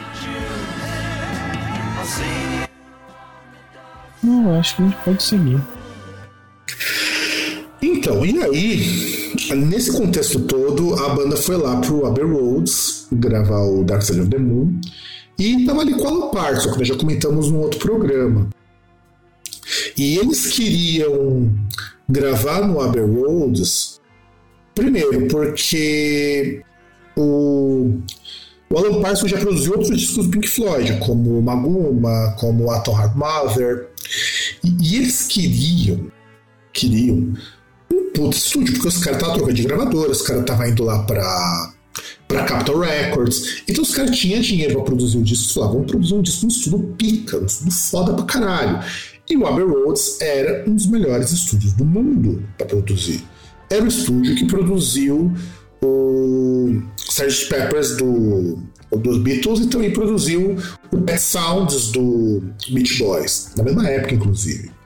[4.23, 5.76] Não, acho que a gente pode seguir.
[7.81, 13.83] Então, e aí, nesse contexto todo, a banda foi lá pro Abbey Roads gravar o
[13.83, 14.79] Dark Side of the Moon.
[15.37, 18.49] E estava ali com a Lopar, só que nós já comentamos num outro programa.
[19.95, 21.53] E eles queriam
[22.09, 23.99] gravar no Abbey Roads,
[24.73, 26.63] primeiro porque
[27.15, 27.99] o,
[28.69, 33.15] o Alan Parsons já produziu outros discos do Pink Floyd, como Maguma, como Atom Heart
[33.15, 33.89] Mother,
[34.63, 36.11] e, e, eles queriam,
[36.77, 37.33] queriam
[37.91, 41.03] um puto estúdio, porque os caras estavam trocando de gravadora, os caras estavam indo lá
[41.03, 41.73] para
[42.27, 43.63] para Capitol Records.
[43.67, 46.49] Então os caras tinham dinheiro para produzir um disco, falavam, vamos produzir um disco, um
[46.49, 48.79] estudo pica, um estudo foda pra caralho.
[49.29, 53.23] E o Abbey Roads era um dos melhores estúdios do mundo para produzir.
[53.69, 55.33] Era o estúdio que produziu
[55.81, 57.47] o Sgt.
[57.49, 58.59] Peppers do,
[58.91, 60.57] dos Beatles e também produziu
[60.91, 64.76] o Pet Sounds do Beach Boys, na mesma época, inclusive.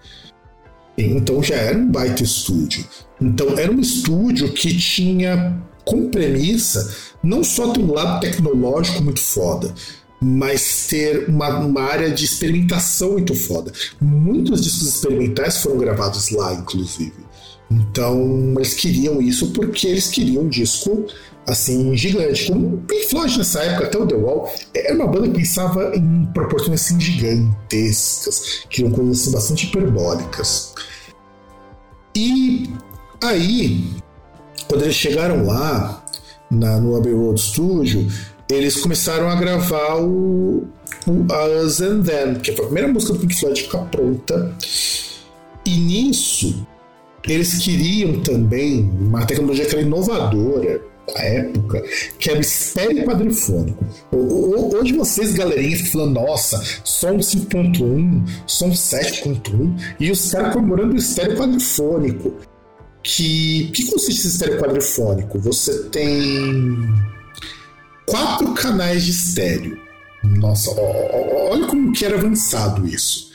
[1.03, 2.85] Então já era um baita estúdio.
[3.19, 9.19] Então era um estúdio que tinha com premissa não só ter um lado tecnológico muito
[9.19, 9.73] foda,
[10.21, 13.71] mas ter uma, uma, área de experimentação muito foda.
[13.99, 17.13] Muitos discos experimentais foram gravados lá, inclusive.
[17.69, 21.07] Então, eles queriam isso porque eles queriam um disco
[21.47, 22.51] assim gigante.
[22.51, 26.25] Como Pink Floyd nessa época, até o The Wall, era uma banda que pensava em
[26.33, 30.73] proporções assim gigantescas, queriam coisas assim, bastante hiperbólicas.
[32.15, 32.69] E
[33.23, 33.85] aí,
[34.67, 36.03] quando eles chegaram lá,
[36.51, 38.07] na, no Abbey Road Studio,
[38.49, 40.67] eles começaram a gravar o,
[41.07, 44.53] o Us and Then, que foi a primeira música do Pink Floyd ficar pronta.
[45.65, 46.67] E nisso,
[47.23, 51.83] eles queriam também uma tecnologia que era inovadora da época,
[52.19, 53.85] que era o estéreo quadrifônico.
[54.11, 61.37] Hoje vocês, galerinha, falando, nossa, som 5.1, som 7.1, e os caras comemorando o estéreo
[61.37, 62.33] quadrifônico.
[63.03, 65.39] Que, que consiste esse estéreo quadrifônico?
[65.39, 66.87] Você tem
[68.05, 69.79] quatro canais de estéreo.
[70.23, 73.31] Nossa, olha como que era avançado isso.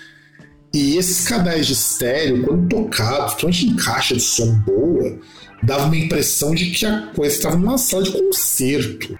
[0.72, 5.18] E esses canais de estéreo, quando tocados, principalmente em caixa de som boa,
[5.62, 9.19] dava uma impressão de que a coisa estava numa sala de concerto.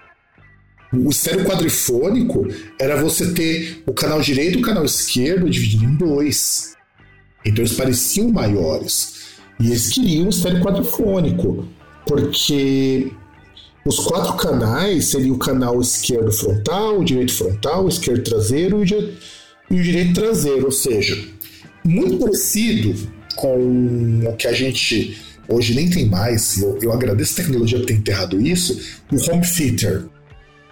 [0.93, 2.47] O estéreo quadrifônico
[2.79, 6.75] era você ter o canal direito e o canal esquerdo dividido em dois.
[7.45, 9.17] Então eles pareciam maiores.
[9.59, 11.67] E eles queriam o estéreo quadrifônico,
[12.05, 13.11] porque
[13.85, 19.75] os quatro canais seriam o canal esquerdo frontal, o direito frontal, o esquerdo traseiro e
[19.75, 21.17] o direito traseiro, ou seja,
[21.83, 22.95] muito parecido
[23.35, 27.85] com o que a gente hoje nem tem mais, eu, eu agradeço a tecnologia por
[27.85, 28.79] ter enterrado isso,
[29.11, 30.05] o home theater.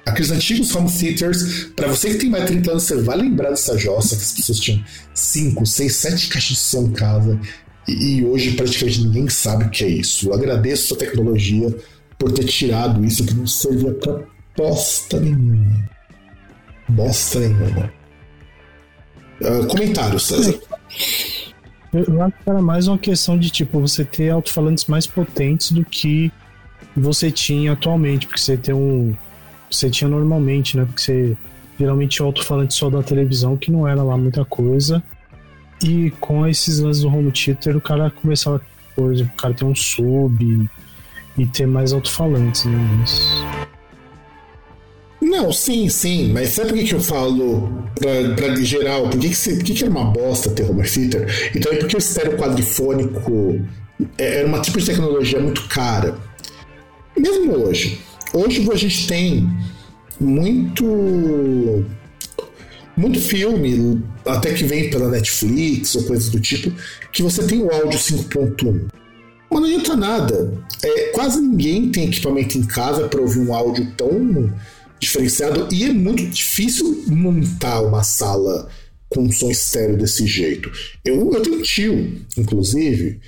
[0.05, 3.49] Aqueles antigos home theaters, para você que tem mais de 30 anos, você vai lembrar
[3.49, 4.83] dessa jossa que as pessoas tinham
[5.13, 7.39] 5, 6, 7 caixas de som em casa
[7.87, 10.29] e, e hoje praticamente ninguém sabe o que é isso.
[10.29, 11.75] Eu agradeço a tecnologia
[12.19, 14.21] por ter tirado isso que não servia pra
[14.55, 15.89] bosta nenhuma.
[16.89, 17.91] Bosta nenhuma.
[19.41, 20.55] Uh, comentário, César.
[22.07, 25.83] Eu acho que era mais uma questão de tipo você ter alto-falantes mais potentes do
[25.85, 26.31] que
[26.95, 29.15] você tinha atualmente, porque você tem um.
[29.69, 30.85] Você tinha normalmente, né?
[30.85, 31.37] Porque você
[31.79, 35.01] geralmente tinha alto-falante só da televisão, que não era lá muita coisa.
[35.83, 38.61] E com esses lances do home theater, o cara começava,
[38.95, 40.69] por exemplo, o cara tem um sub,
[41.37, 43.64] e ter mais alto-falantes, né?
[45.35, 49.09] Não, sim, sim, mas sabe por que, que eu falo pra, pra geral?
[49.09, 51.51] Por que, que, por que, que era uma bosta ter home theater?
[51.53, 53.61] Então é porque o estéreo quadrifônico
[54.17, 56.17] é, era uma tipo de tecnologia muito cara.
[57.17, 57.99] Mesmo hoje.
[58.33, 59.49] Hoje a gente tem
[60.21, 61.85] muito
[62.95, 66.71] muito filme, até que vem pela Netflix ou coisas do tipo,
[67.11, 68.85] que você tem o áudio 5.1.
[69.51, 70.53] Mas não adianta nada.
[70.81, 74.49] É, quase ninguém tem equipamento em casa para ouvir um áudio tão
[75.05, 78.69] diferenciado e é muito difícil montar uma sala
[79.09, 80.71] com um som estéreo desse jeito.
[81.03, 83.19] Eu, eu tenho um tio, inclusive,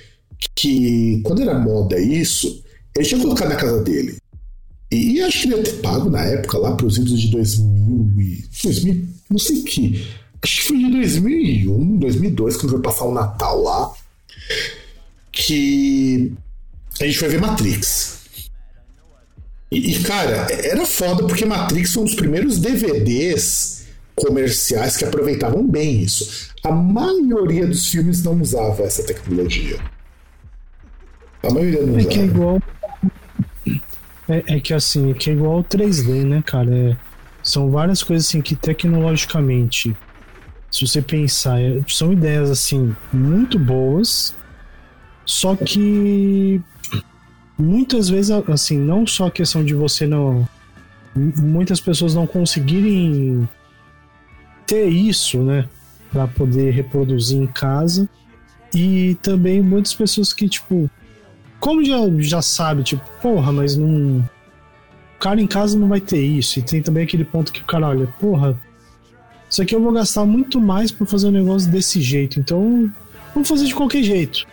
[0.54, 2.62] que quando era moda isso,
[2.96, 4.16] ele tinha colocado na casa dele.
[4.90, 7.28] E, e acho que ele ia ter pago na época lá para os idos de
[7.28, 10.06] 2000 e 2000, não sei que.
[10.42, 13.92] Acho que foi de 2001, 2002, quando foi passar o Natal lá
[15.32, 16.32] que
[17.00, 18.17] a gente foi ver Matrix.
[19.70, 25.66] E, e, cara, era foda porque Matrix foi um dos primeiros DVDs comerciais que aproveitavam
[25.66, 26.50] bem isso.
[26.64, 29.78] A maioria dos filmes não usava essa tecnologia.
[31.42, 32.14] A maioria não é usava.
[32.14, 32.62] Que é igual.
[34.28, 36.74] É, é, que assim, é que é igual ao 3D, né, cara?
[36.74, 36.96] É,
[37.42, 39.96] são várias coisas assim que tecnologicamente,
[40.70, 44.34] se você pensar, é, são ideias assim muito boas,
[45.24, 46.60] só que
[47.58, 50.48] muitas vezes, assim, não só a questão de você não.
[51.14, 53.48] Muitas pessoas não conseguirem
[54.66, 55.68] ter isso, né?
[56.12, 58.08] Pra poder reproduzir em casa.
[58.74, 60.88] E também muitas pessoas que, tipo,
[61.58, 64.18] como já, já sabe, tipo, porra, mas não.
[64.18, 66.58] O cara em casa não vai ter isso.
[66.58, 68.56] E tem também aquele ponto que o cara olha, porra,
[69.50, 72.38] isso aqui eu vou gastar muito mais para fazer um negócio desse jeito.
[72.38, 72.92] Então,
[73.34, 74.46] vamos fazer de qualquer jeito.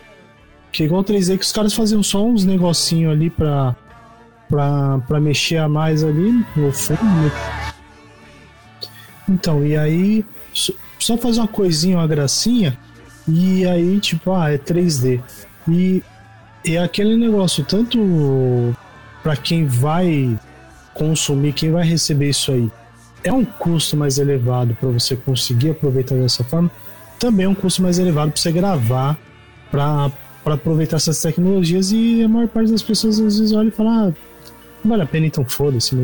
[0.83, 3.75] É igual o 3D que os caras faziam só uns negocinho ali pra,
[4.49, 7.03] pra, pra mexer a mais ali no fundo.
[7.03, 7.31] Né?
[9.27, 10.25] Então, e aí
[10.99, 12.77] só fazer uma coisinha, uma gracinha,
[13.27, 15.21] e aí, tipo, ah, é 3D.
[15.67, 16.03] E
[16.65, 18.75] é aquele negócio, tanto
[19.23, 20.37] para quem vai
[20.93, 22.71] consumir, quem vai receber isso aí,
[23.23, 26.71] é um custo mais elevado para você conseguir aproveitar dessa forma,
[27.19, 29.17] também é um custo mais elevado para você gravar
[29.71, 30.11] para
[30.45, 34.09] para aproveitar essas tecnologias e a maior parte das pessoas às vezes olha e fala,
[34.09, 34.13] ah,
[34.83, 35.95] não vale a pena, então foda-se,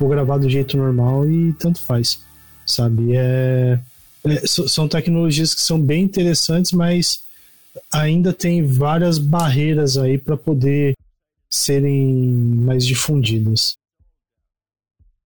[0.00, 2.18] vou gravar do jeito normal e tanto faz,
[2.64, 3.14] sabe?
[3.14, 3.78] É,
[4.24, 7.20] é, são tecnologias que são bem interessantes, mas
[7.92, 10.94] ainda tem várias barreiras aí para poder
[11.50, 13.74] serem mais difundidas.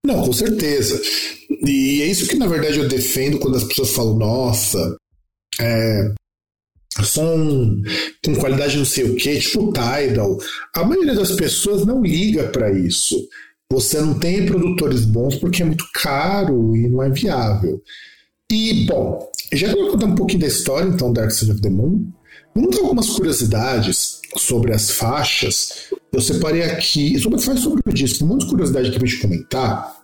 [0.05, 1.01] Não, com certeza.
[1.65, 4.97] E é isso que na verdade eu defendo quando as pessoas falam, nossa,
[5.61, 6.15] é,
[7.05, 7.83] som
[8.25, 10.39] com qualidade não sei o que, tipo Tidal.
[10.75, 13.17] A maioria das pessoas não liga para isso.
[13.73, 17.81] Você não tem produtores bons porque é muito caro e não é viável.
[18.51, 21.71] E, bom, já que eu contar um pouquinho da história, então, Dark Side of the
[21.71, 22.11] Moon,
[22.53, 25.91] vamos dar algumas curiosidades sobre as faixas.
[26.13, 29.97] Eu separei aqui, sobre faz sobre o disco, muita curiosidade aqui pra gente comentar.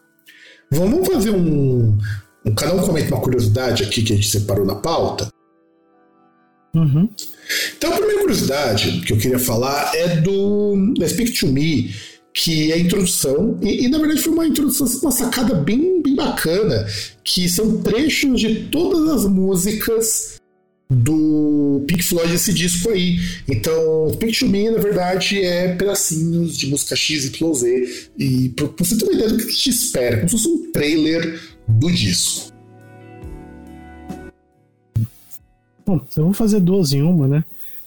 [0.71, 1.99] Vamos fazer um,
[2.45, 2.55] um.
[2.55, 5.29] Cada um comenta uma curiosidade aqui que a gente separou na pauta.
[6.81, 7.09] Uhum.
[7.77, 11.95] Então, a primeira curiosidade que eu queria falar é do Speak to Me,
[12.33, 16.15] que é a introdução, e, e, na verdade foi uma introdução, uma sacada bem, bem
[16.15, 16.87] bacana,
[17.25, 20.41] que são trechos de todas as músicas
[20.89, 23.19] do Pink Floyd esse disco aí.
[23.49, 28.11] Então, Pink to Me, na verdade, é pedacinhos de música X, Y, Z.
[28.19, 31.41] E pra você ter uma ideia do que te espera, como se fosse um trailer
[31.67, 32.56] do disco.
[35.87, 37.45] Bom, eu vou fazer duas em uma, né?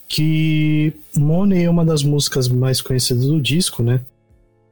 [0.07, 3.99] Que Money é uma das músicas mais conhecidas do disco, né?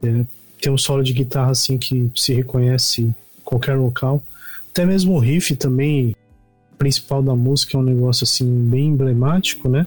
[0.02, 0.24] É,
[0.58, 3.14] tem um solo de guitarra assim que se reconhece em
[3.44, 4.24] qualquer local.
[4.70, 6.16] Até mesmo o riff também
[6.78, 9.84] principal da música é um negócio assim bem emblemático, né?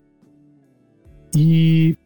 [1.35, 1.97] E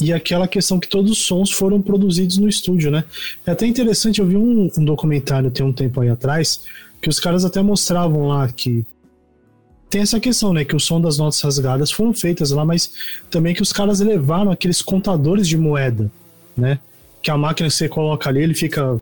[0.00, 3.04] e aquela questão que todos os sons foram produzidos no estúdio, né?
[3.46, 6.62] É até interessante, eu vi um, um documentário tem um tempo aí atrás
[7.00, 8.84] que os caras até mostravam lá que
[9.94, 10.64] tem essa questão, né?
[10.64, 12.90] Que o som das notas rasgadas foram feitas lá, mas
[13.30, 16.10] também que os caras levaram aqueles contadores de moeda,
[16.56, 16.80] né?
[17.22, 19.00] Que a máquina que você coloca ali, ele fica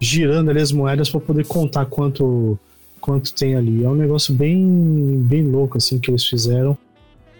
[0.00, 2.58] girando ali as moedas para poder contar quanto
[3.00, 3.84] quanto tem ali.
[3.84, 6.76] É um negócio bem bem louco assim que eles fizeram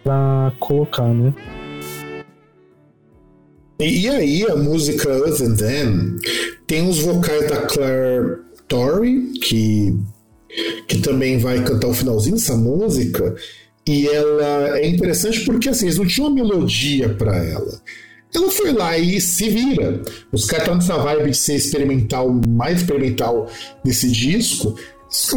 [0.05, 1.35] para colocar, né?
[3.81, 6.17] E, aí a música and Them
[6.69, 9.99] tem os vocais da Claire Torrey, que
[10.87, 13.35] que também vai cantar o finalzinho dessa música,
[13.87, 17.81] e ela é interessante porque assim, eles não tinham uma melodia para ela.
[18.35, 20.01] Ela foi lá e se vira.
[20.33, 23.49] Os caras estão nessa vibe de ser experimental, mais experimental
[23.85, 24.75] desse disco.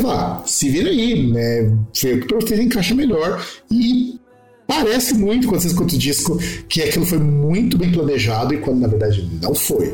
[0.02, 1.78] Lá, se vira aí, né?
[2.02, 3.46] Vê o que vocês encaixa melhor.
[3.70, 4.18] E
[4.66, 8.80] parece muito, quando vocês escutam o disco, que aquilo foi muito bem planejado e quando
[8.80, 9.94] na verdade não foi.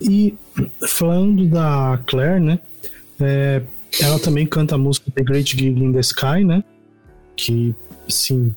[0.00, 0.36] E
[0.86, 2.60] falando da Claire, né?
[3.20, 3.62] É,
[4.00, 6.62] ela também canta a música The Great Gig in the Sky, né?
[7.36, 7.74] Que,
[8.06, 8.54] assim,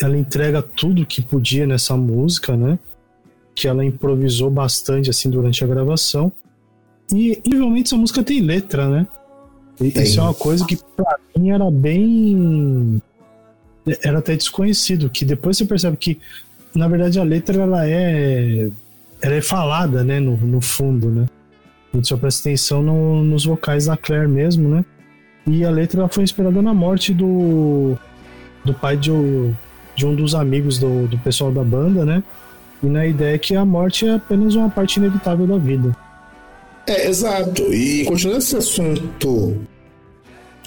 [0.00, 2.78] ela entrega tudo que podia nessa música, né?
[3.54, 6.32] Que ela improvisou bastante, assim, durante a gravação.
[7.12, 9.06] E, incrivelmente, essa música tem letra, né?
[9.80, 13.00] E, isso é uma coisa que, pra mim, era bem...
[14.02, 16.18] Era até desconhecido, que depois você percebe que,
[16.74, 18.68] na verdade, a letra, ela é
[19.26, 21.26] ela é falada, né, no, no fundo, né?
[21.92, 24.84] A gente só presta atenção no, nos vocais da Claire mesmo, né?
[25.48, 27.96] E a letra foi inspirada na morte do,
[28.64, 29.10] do pai de,
[29.96, 32.22] de um dos amigos do, do pessoal da banda, né?
[32.80, 35.96] E na ideia que a morte é apenas uma parte inevitável da vida.
[36.86, 37.62] É, exato.
[37.74, 39.56] E continuando esse assunto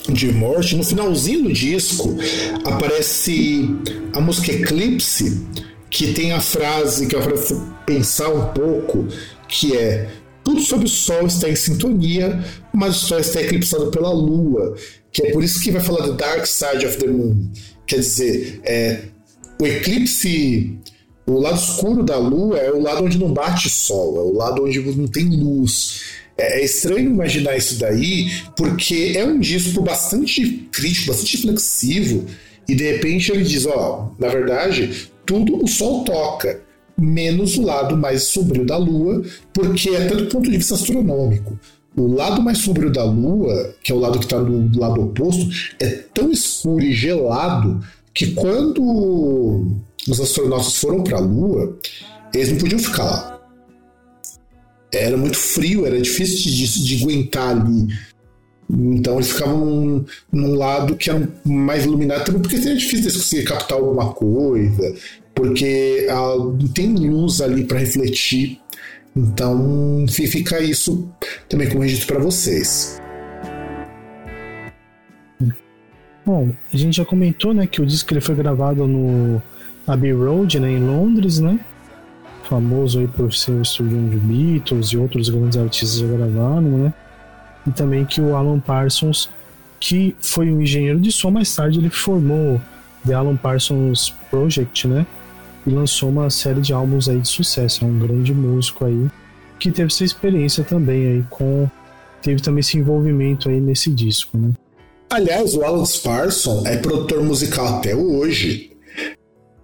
[0.09, 2.17] de morte, no finalzinho do disco
[2.65, 3.73] aparece
[4.13, 5.45] a música Eclipse,
[5.89, 9.07] que tem a frase, que é a frase pensar um pouco,
[9.47, 10.09] que é
[10.43, 14.75] tudo sobre o Sol está em sintonia, mas o Sol está eclipsado pela Lua,
[15.11, 17.49] que é por isso que vai falar do Dark Side of the Moon.
[17.85, 18.99] Quer dizer, é,
[19.59, 20.77] o eclipse,
[21.25, 24.63] o lado escuro da Lua é o lado onde não bate Sol, é o lado
[24.63, 26.01] onde não tem luz.
[26.37, 32.25] É, é estranho imaginar isso daí, porque é um disco bastante crítico, bastante reflexivo,
[32.67, 36.59] e de repente ele diz: ó, na verdade, tudo o Sol toca,
[36.97, 39.21] menos o lado mais sombrio da Lua,
[39.53, 41.57] porque até do ponto de vista astronômico,
[41.95, 45.47] o lado mais sombrio da Lua, que é o lado que está do lado oposto,
[45.79, 47.79] é tão escuro e gelado
[48.11, 49.67] que quando
[50.09, 51.77] os astronautas foram para a Lua,
[52.33, 53.39] eles não podiam ficar lá.
[54.91, 57.87] Era muito frio, era difícil de, de aguentar ali.
[58.71, 63.43] Então eles ficavam num, lado que era mais iluminado, também porque seria difícil de conseguir
[63.43, 64.95] captar alguma coisa
[65.39, 66.35] porque ah,
[66.75, 68.59] tem luz ali para refletir.
[69.15, 71.09] Então fica isso
[71.47, 73.01] também como registro para vocês.
[76.25, 79.41] Bom, a gente já comentou, né, que o disco ele foi gravado no
[79.87, 81.57] Abbey Road, né, em Londres, né?
[82.43, 86.93] Famoso aí por ser o estúdio onde Beatles e outros grandes artistas já gravaram, né?
[87.65, 89.29] E também que o Alan Parsons,
[89.79, 92.59] que foi um engenheiro de som, mais tarde ele formou
[93.07, 95.05] The Alan Parsons Project, né?
[95.65, 97.83] E lançou uma série de álbuns aí de sucesso.
[97.83, 99.07] É um grande músico aí
[99.59, 101.69] que teve essa experiência também aí com
[102.21, 104.51] teve também esse envolvimento aí nesse disco, né?
[105.09, 108.71] Aliás, o Alan Parsons é produtor musical até hoje.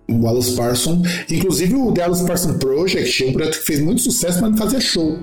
[0.08, 4.02] O Wallace Parson, inclusive o The Wallace Parson Project, é um projeto que fez muito
[4.02, 5.20] sucesso, mas não fazia show.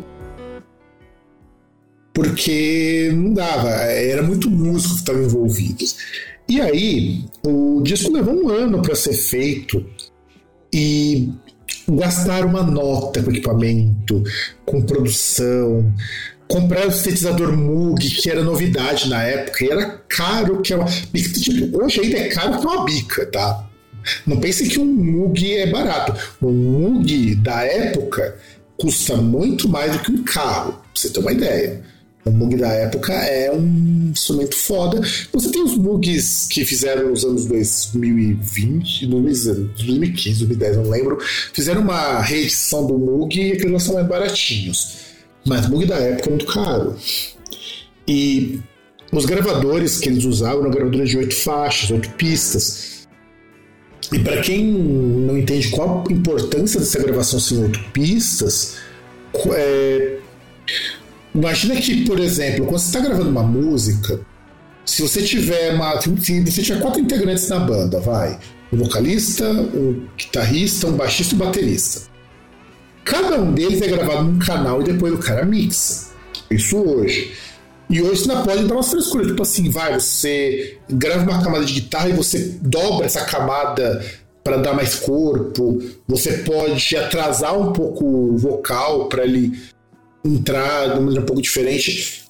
[2.13, 5.85] Porque não dava, era muito músico que estava envolvido.
[6.49, 9.85] E aí, o disco levou um ano para ser feito
[10.73, 11.31] e
[11.89, 14.23] gastar uma nota com equipamento,
[14.65, 15.93] com produção,
[16.49, 20.87] comprar o sintetizador Moog, que era novidade na época, e era caro que é uma.
[20.87, 23.69] Tipo, hoje ainda é caro que uma bica, tá?
[24.27, 26.13] Não pense que um Moog é barato.
[26.43, 28.37] Um Moog da época
[28.77, 31.83] custa muito mais do que um carro, pra você ter uma ideia.
[32.25, 35.01] O Moog da época é um instrumento foda.
[35.33, 41.19] Você tem os Moogs que fizeram nos anos 2020, 2015, 2010, não lembro.
[41.53, 44.99] Fizeram uma reedição do Moog e aqueles são mais baratinhos.
[45.45, 46.97] Mas o Moog da época é muito caro.
[48.07, 48.61] E
[49.11, 53.09] os gravadores que eles usavam eram gravadores de oito faixas, oito pistas.
[54.13, 58.77] E para quem não entende qual a importância dessa gravação sem oito pistas,
[59.55, 60.19] é,
[61.35, 64.21] Imagina que, por exemplo, quando você está gravando uma música,
[64.85, 68.39] se você tiver uma, se você tiver quatro integrantes na banda, vai,
[68.73, 72.13] um vocalista, um guitarrista, um baixista e um baterista.
[73.05, 76.13] Cada um deles é gravado num canal e depois o cara mixa.
[76.51, 77.33] Isso hoje.
[77.89, 81.65] E hoje você ainda pode dar umas frescuras, tipo assim, vai, você grava uma camada
[81.65, 84.05] de guitarra e você dobra essa camada
[84.43, 85.79] para dar mais corpo.
[86.09, 89.61] Você pode atrasar um pouco o vocal para ele
[90.25, 92.25] entrar de uma maneira um pouco diferente.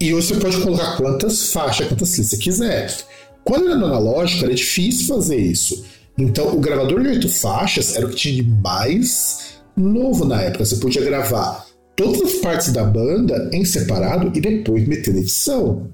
[0.00, 2.96] E hoje você pode colocar quantas faixas, quantas listas você quiser.
[3.44, 5.84] Quando era no analógico, era difícil fazer isso.
[6.18, 10.64] Então, o gravador de oito faixas era o que tinha de mais novo na época.
[10.64, 15.88] Você podia gravar todas as partes da banda em separado e depois meter na edição.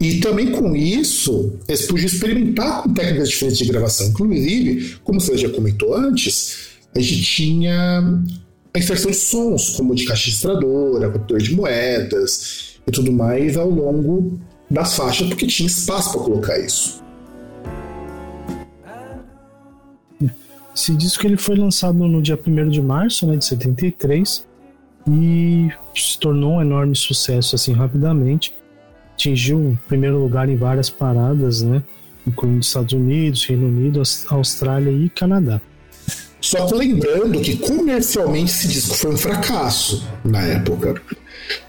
[0.00, 4.06] E também com isso, eles podiam experimentar com técnicas diferentes de gravação.
[4.08, 8.22] Inclusive, como você já comentou antes, a gente tinha
[8.78, 13.68] a inserção de sons, como de caixa registradora, captura de moedas e tudo mais ao
[13.68, 14.38] longo
[14.70, 17.02] das faixas, porque tinha espaço para colocar isso.
[20.74, 24.46] Esse disco ele foi lançado no dia 1 de março né, de 73
[25.08, 28.54] e se tornou um enorme sucesso assim rapidamente.
[29.14, 31.82] Atingiu o primeiro lugar em várias paradas, né,
[32.24, 34.00] incluindo Estados Unidos, Reino Unido,
[34.30, 35.60] Austrália e Canadá.
[36.40, 41.00] Só que lembrando que comercialmente esse disco foi um fracasso na época.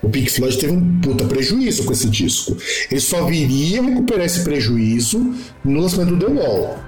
[0.02, 2.56] O Pink Floyd teve um puta prejuízo com esse disco.
[2.92, 6.80] Ele só viria recuperar esse prejuízo no lançamento do The Wall.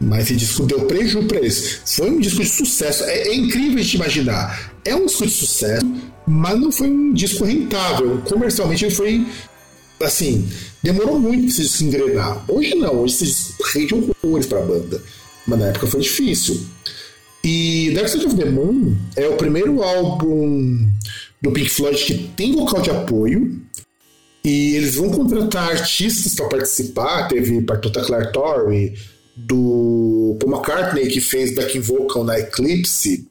[0.00, 1.80] Mas esse disco deu prejuízo para eles.
[1.84, 3.04] Foi um disco de sucesso.
[3.04, 4.72] É, é incrível a gente imaginar.
[4.84, 5.86] É um disco de sucesso,
[6.26, 8.20] mas não foi um disco rentável.
[8.28, 9.26] Comercialmente ele foi.
[10.02, 10.48] Assim,
[10.82, 12.44] demorou muito pra disco engrenar.
[12.48, 15.02] Hoje não, hoje disco rende horrores pra banda
[15.46, 16.60] mas na época foi difícil.
[17.42, 20.86] E Dark Side of the Moon é o primeiro álbum
[21.40, 23.60] do Pink Floyd que tem vocal de apoio.
[24.44, 27.28] E eles vão contratar artistas para participar.
[27.28, 28.94] Teve participou Claire Torrey,
[29.36, 33.26] do Paul McCartney, que fez backing vocal na Eclipse.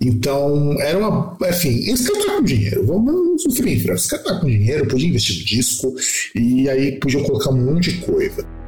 [0.00, 1.36] Então, era uma.
[1.48, 2.86] Enfim, eles cantaram com dinheiro.
[2.86, 3.88] Vamos sofrer.
[3.88, 5.94] Eles cantaram com dinheiro, podiam investir no disco,
[6.34, 8.61] e aí podiam colocar um monte de coisa.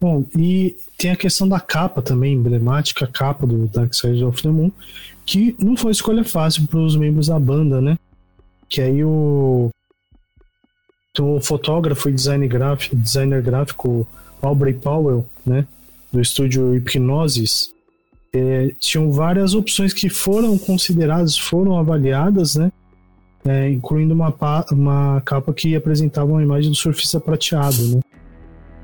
[0.00, 4.50] Bom, e tem a questão da capa também, emblemática capa do Dark Side of the
[4.50, 4.70] Moon,
[5.24, 7.98] que não foi escolha fácil para os membros da banda, né?
[8.68, 9.70] Que aí o,
[11.14, 14.06] então, o fotógrafo e designer gráfico, designer gráfico
[14.42, 15.64] Aubrey Powell, né?
[16.12, 17.72] Do estúdio Hipnosis,
[18.32, 22.72] é, tinham várias opções que foram consideradas, foram avaliadas, né?
[23.44, 24.34] É, incluindo uma,
[24.72, 28.00] uma capa que apresentava uma imagem do surfista prateado, né?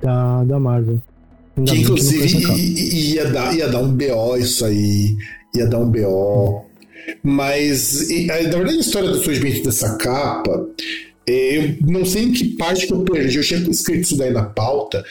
[0.03, 1.01] Da, da Marvel.
[1.67, 5.17] Que inclusive que ia, dar, ia dar um BO isso aí.
[5.55, 6.65] Ia dar um BO.
[7.23, 10.67] Mas, e, na verdade, a história do surgimento dessa capa,
[11.27, 14.33] é, eu não sei em que parte que eu perdi, eu tinha escrito isso daí
[14.33, 15.05] na pauta.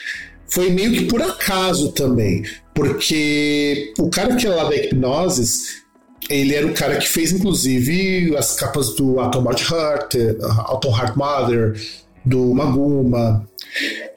[0.48, 2.42] Foi meio que por acaso também.
[2.74, 5.82] Porque o cara que é lá da Hipnosis,
[6.28, 11.80] ele era o cara que fez, inclusive, as capas do Atom Heart, Atom Heart Mother,
[12.24, 13.46] do Maguma.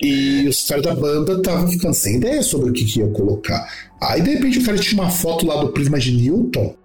[0.01, 3.67] E os caras da banda estavam ficando sem ideia sobre o que, que ia colocar.
[4.01, 6.75] Aí de repente o cara tinha uma foto lá do Prisma de Newton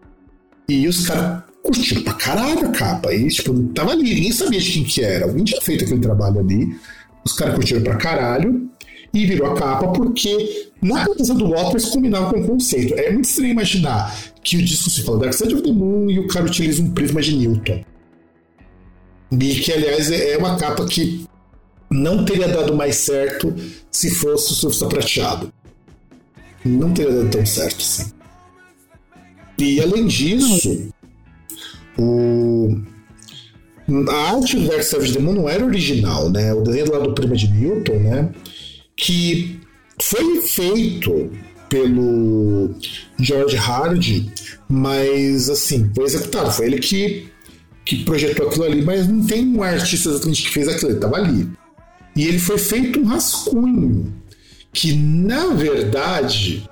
[0.68, 3.12] e os caras curtiram pra caralho a capa.
[3.12, 5.24] E tipo, tava ali, ninguém sabia de quem que era.
[5.24, 6.76] Alguém tinha feito aquele trabalho ali.
[7.24, 8.68] Os caras curtiram pra caralho
[9.12, 12.94] e virou a capa porque na cabeça do Waters combinava com o conceito.
[12.94, 16.18] É muito estranho imaginar que o disco se fala Dark Side of the Moon e
[16.18, 17.84] o cara utiliza um prisma de Newton.
[19.30, 21.26] E que, aliás, é uma capa que
[21.90, 23.54] não teria dado mais certo
[23.90, 25.52] se fosse o surfista prateado.
[26.64, 28.12] Não teria dado tão certo assim.
[29.58, 30.88] E além disso,
[31.98, 32.80] o...
[34.08, 36.54] a arte do Dark the Moon não era original, né?
[36.54, 38.30] O desenho lá do Prima de Newton, né?
[38.96, 39.60] Que
[40.00, 41.30] foi feito
[41.68, 42.70] pelo
[43.18, 44.32] George Hardy,
[44.68, 46.52] mas assim, foi executado.
[46.52, 47.28] Foi ele que,
[47.88, 51.16] que projetou aquilo ali, mas não tem um artista exatamente que fez aquilo, ele estava
[51.16, 51.48] ali.
[52.14, 54.12] E ele foi feito um rascunho,
[54.74, 56.68] que na verdade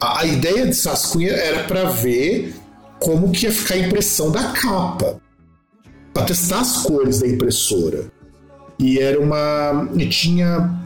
[0.00, 2.56] a, a ideia de rascunho era para ver
[2.98, 5.20] como que ia ficar a impressão da capa,
[6.12, 8.10] para testar as cores da impressora.
[8.80, 9.88] E era uma.
[9.96, 10.76] E tinha.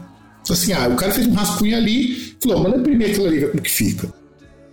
[0.47, 3.63] Assim, ah, o cara fez um rascunho ali, falou, manda imprimir aquilo ali, ver como
[3.63, 4.13] que fica.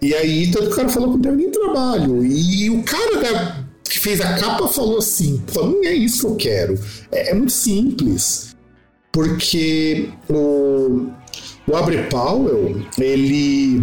[0.02, 2.22] E aí, tanto o cara falou que não teve nem trabalho.
[2.22, 3.59] E o cara da,
[4.00, 6.80] fez a capa falou assim: não é isso que eu quero.
[7.12, 8.56] É, é muito simples.
[9.12, 11.08] Porque o,
[11.66, 13.82] o Abre Powell, ele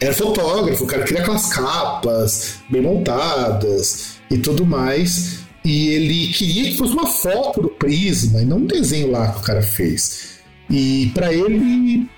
[0.00, 5.40] era fotógrafo, o cara queria aquelas capas bem montadas e tudo mais.
[5.64, 9.40] E ele queria que fosse uma foto do Prisma e não um desenho lá que
[9.40, 10.40] o cara fez.
[10.70, 12.08] E para ele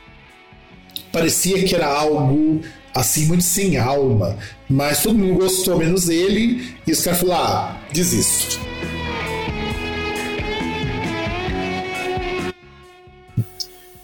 [1.13, 2.61] parecia que era algo
[2.95, 4.37] assim, muito sem alma.
[4.69, 8.61] Mas todo mundo gostou, menos ele, e os caras falaram: ah, desisto.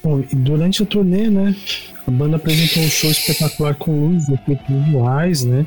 [0.03, 1.55] Bom, durante a turnê, né,
[2.07, 5.67] a banda apresentou um show espetacular com luz efeitos visuais, né,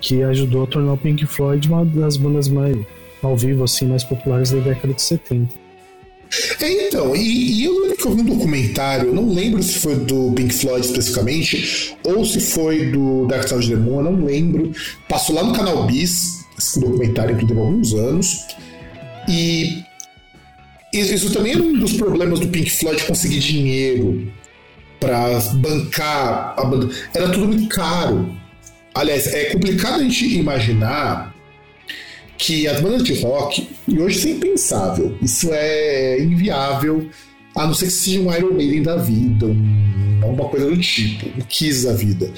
[0.00, 2.76] que ajudou a tornar o Pink Floyd uma das bandas mais
[3.22, 5.61] ao vivo assim mais populares da década de 70.
[6.60, 9.96] É, então, e, e eu lembro que eu vi um documentário, não lembro se foi
[9.96, 14.72] do Pink Floyd especificamente, ou se foi do Dark Side of the Moon, não lembro.
[15.08, 18.46] Passou lá no canal Bis, esse documentário que teve alguns anos.
[19.28, 19.84] E
[20.92, 24.32] isso também era um dos problemas do Pink Floyd conseguir dinheiro
[24.98, 26.88] para bancar a banda.
[27.14, 28.34] Era tudo muito caro.
[28.94, 31.31] Aliás, é complicado a gente imaginar
[32.42, 37.08] que as bandas de rock, e hoje isso é impensável, isso é inviável,
[37.54, 41.42] a não ser que seja um Iron Maiden da vida, uma coisa do tipo, um
[41.42, 42.28] Kiss da vida,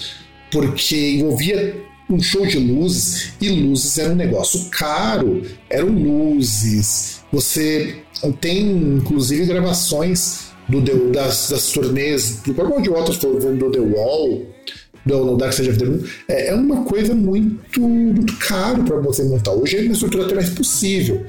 [0.50, 1.74] porque envolvia
[2.10, 5.40] um show de luzes e luzes era um negócio caro,
[5.70, 7.22] eram luzes.
[7.32, 8.02] Você
[8.42, 8.60] tem
[8.98, 14.42] inclusive gravações do The, das, das turnês do próprio Waters do The Wall
[15.04, 18.96] do, no Dark Side of the Moon, é, é uma coisa muito, muito caro para
[19.00, 19.52] você montar.
[19.52, 21.24] Hoje é uma estrutura até mais possível.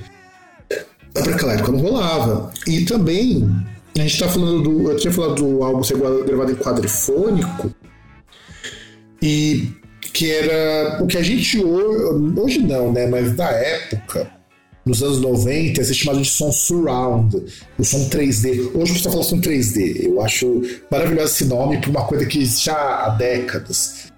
[1.13, 2.51] Para aquela época não rolava.
[2.67, 3.49] E também,
[3.95, 4.91] a gente está falando do.
[4.91, 7.73] Eu tinha falado do álbum ser gravado em quadrifônico,
[9.21, 9.71] e
[10.13, 13.07] que era o que a gente hoje, hoje não, né?
[13.07, 14.34] Mas na época
[14.85, 17.43] nos anos 90, esse chamado de som surround,
[17.77, 18.71] o som 3D.
[18.75, 20.05] Hoje o pessoal fala som 3D.
[20.05, 20.61] Eu acho
[20.91, 24.13] maravilhoso esse nome para uma coisa que existe há décadas.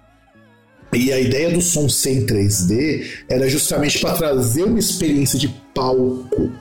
[0.92, 6.52] E a ideia do som sem 3D era justamente para trazer uma experiência de palco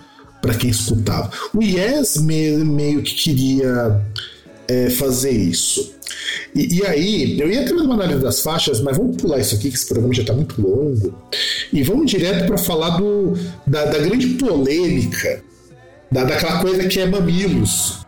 [0.41, 1.29] para quem escutava.
[1.53, 4.01] O Yes meio que queria
[4.67, 5.96] é, fazer isso.
[6.55, 9.69] E, e, aí, eu ia ter uma análise das faixas, mas vamos pular isso aqui,
[9.69, 11.13] que esse programa já está muito longo,
[11.71, 13.33] e vamos direto para falar do,
[13.65, 15.43] da, da grande polêmica,
[16.11, 18.05] da, daquela coisa que é Mamilos,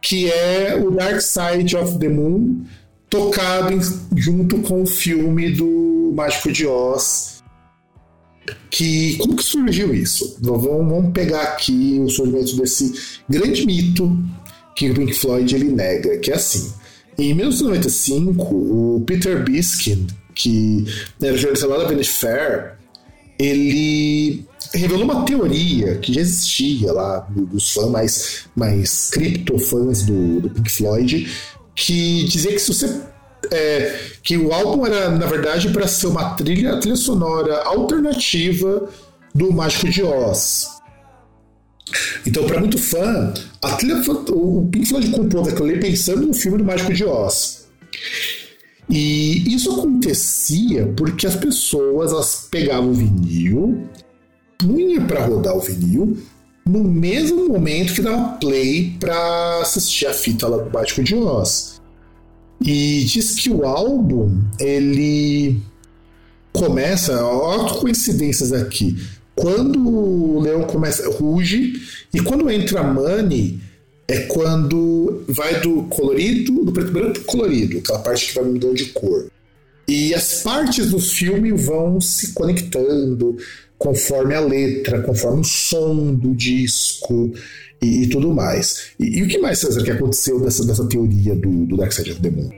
[0.00, 2.64] que é o Dark Side of the Moon,
[3.08, 3.80] tocado em,
[4.16, 7.38] junto com o filme do Mágico de Oz.
[8.70, 10.38] Que, como que surgiu isso?
[10.40, 12.92] Vamos, vamos pegar aqui o surgimento desse
[13.28, 14.18] grande mito
[14.78, 16.72] que o Pink Floyd ele nega, que é assim.
[17.18, 20.06] Em 1995, o Peter Biskin,
[20.36, 20.86] que
[21.20, 22.74] era jornalista lá da Vanity Fair,
[23.40, 30.50] ele revelou uma teoria que já existia lá dos fãs mais, mais criptofãs do, do
[30.50, 31.28] Pink Floyd,
[31.74, 33.00] que dizia que se você
[33.50, 38.88] é, que o álbum era na verdade para ser uma trilha, trilha sonora alternativa
[39.34, 40.77] do Mágico de Oz.
[42.26, 43.32] Então, para muito fã,
[43.62, 47.68] a trilha, o Pink Floyd compôs aquilo ali pensando no filme do Mágico de Oz.
[48.88, 53.88] E isso acontecia porque as pessoas elas pegavam o vinil,
[54.56, 56.16] punha para rodar o vinil
[56.66, 61.80] no mesmo momento que dava play para assistir a fita lá do Mágico de Oz.
[62.60, 65.60] E diz que o álbum ele
[66.52, 68.96] começa, ó, coincidências aqui
[69.38, 71.74] quando o leão começa ruge
[72.12, 73.60] e quando entra Money
[74.08, 78.74] é quando vai do colorido, do preto branco pro colorido, aquela parte que vai mudando
[78.74, 79.30] de cor.
[79.86, 83.36] E as partes do filme vão se conectando,
[83.78, 87.32] conforme a letra, conforme o som do disco
[87.80, 88.90] e, e tudo mais.
[88.98, 92.10] E, e, o que mais, César, que aconteceu dessa, dessa teoria do, do Dark Side
[92.10, 92.50] of the Moon?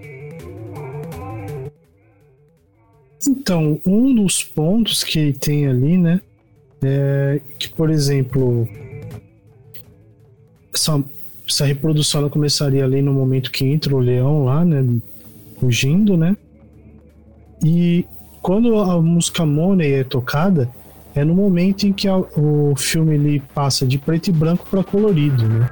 [3.29, 6.21] Então, um dos pontos que tem ali, né,
[6.83, 8.69] é que, por exemplo,
[10.75, 11.03] essa,
[11.49, 14.85] essa reprodução ela começaria ali no momento que entra o leão lá, né,
[15.59, 16.37] fugindo, né,
[17.63, 18.07] e
[18.41, 20.71] quando a música Money é tocada,
[21.15, 24.83] é no momento em que a, o filme ele passa de preto e branco para
[24.83, 25.69] colorido, né?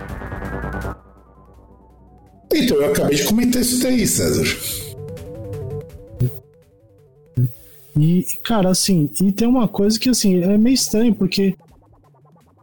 [2.52, 4.87] Então, eu acabei de comentar isso daí, César.
[7.98, 11.54] E, cara, assim, e tem uma coisa que, assim, é meio estranho, porque,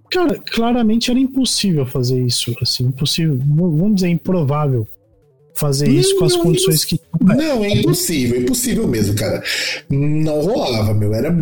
[0.10, 4.88] cara, claramente era impossível fazer isso, assim, impossível, vamos dizer, improvável
[5.56, 7.00] fazer isso não, com as condições que.
[7.22, 9.42] Não, é impossível, é impossível mesmo, cara.
[9.90, 11.14] Não rolava, meu.
[11.14, 11.34] Era,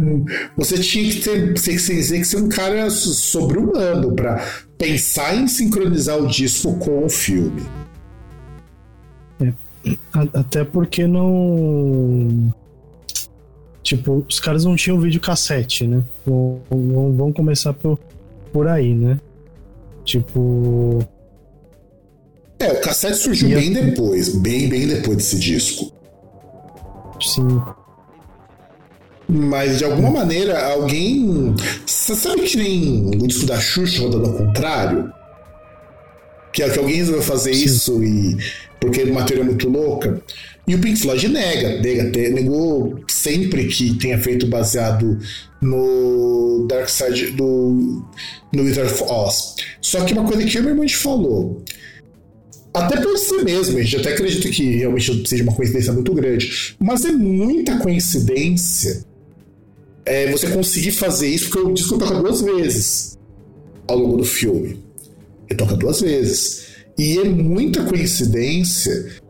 [0.56, 1.52] você tinha que ter.
[1.54, 4.46] Você tinha que dizer que ser um cara sobre-humano para
[4.78, 7.64] pensar em sincronizar o disco com o filme.
[9.41, 9.52] É,
[10.34, 12.54] até porque não.
[13.84, 16.02] Tipo, os caras não tinham videocassete, né?
[16.26, 18.00] Vamos começar por,
[18.52, 19.20] por aí, né?
[20.06, 21.06] Tipo
[22.64, 25.92] é, o cassete surgiu e bem depois, bem, bem depois desse disco.
[27.22, 27.62] Sim.
[29.28, 31.54] Mas de alguma maneira, alguém.
[31.86, 35.12] Você sabe que nem o disco da Xuxa rodando ao contrário?
[36.54, 37.66] Que, que alguém resolveu fazer Sim.
[37.66, 38.38] isso e.
[38.80, 40.22] Porque é uma teoria muito louca.
[40.66, 45.20] E o Pink Floyd nega, nega, negou sempre que tenha feito baseado
[45.61, 48.05] no Dark Side do
[48.53, 49.55] no Wizard of Oz.
[49.82, 51.64] Só que uma coisa que meu irmão falou,
[52.74, 56.76] até por si mesmo, gente até acredita que realmente seja uma coincidência muito grande.
[56.80, 59.05] Mas é muita coincidência
[60.05, 63.18] é, você conseguir fazer isso, porque o disco toca duas vezes
[63.88, 64.84] ao longo do filme.
[65.49, 66.68] Ele toca duas vezes.
[66.97, 69.23] E é muita coincidência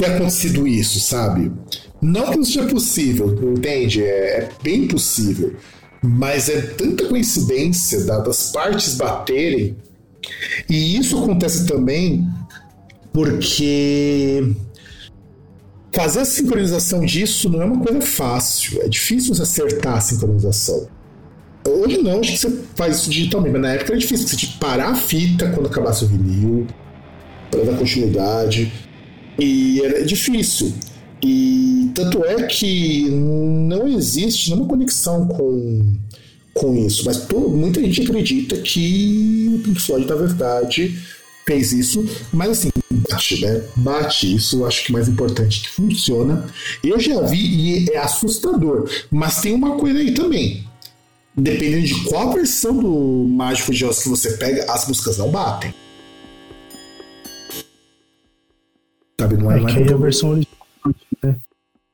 [0.00, 1.52] ter acontecido isso, sabe?
[2.00, 4.02] Não que não seja possível, entende?
[4.02, 5.54] É, é bem possível.
[6.02, 9.76] Mas é tanta coincidência das partes baterem.
[10.68, 12.26] E isso acontece também
[13.12, 14.54] porque
[15.92, 18.80] fazer a sincronização disso não é uma coisa fácil.
[18.80, 20.88] É difícil você acertar a sincronização.
[21.68, 24.26] Hoje não, acho que você faz isso digitalmente, mas na época era difícil.
[24.26, 26.66] Você tinha que parar a fita quando acabasse o vinil,
[27.50, 28.72] para dar continuidade.
[29.40, 30.72] E era difícil.
[31.22, 35.94] E tanto é que não existe nenhuma conexão com,
[36.54, 37.04] com isso.
[37.04, 40.98] Mas muita gente acredita que o Pink Floyd, na verdade,
[41.46, 43.62] fez isso, mas assim, bate, né?
[43.76, 46.46] Bate isso, eu acho que é mais importante que funciona.
[46.82, 50.64] Eu já vi e é assustador, mas tem uma coisa aí também.
[51.36, 55.72] Dependendo de qual versão do Mágico de Oz que você pega, as músicas não batem.
[59.20, 59.76] Sabe, não é, é mais.
[59.76, 60.66] É a versão original,
[61.22, 61.36] né?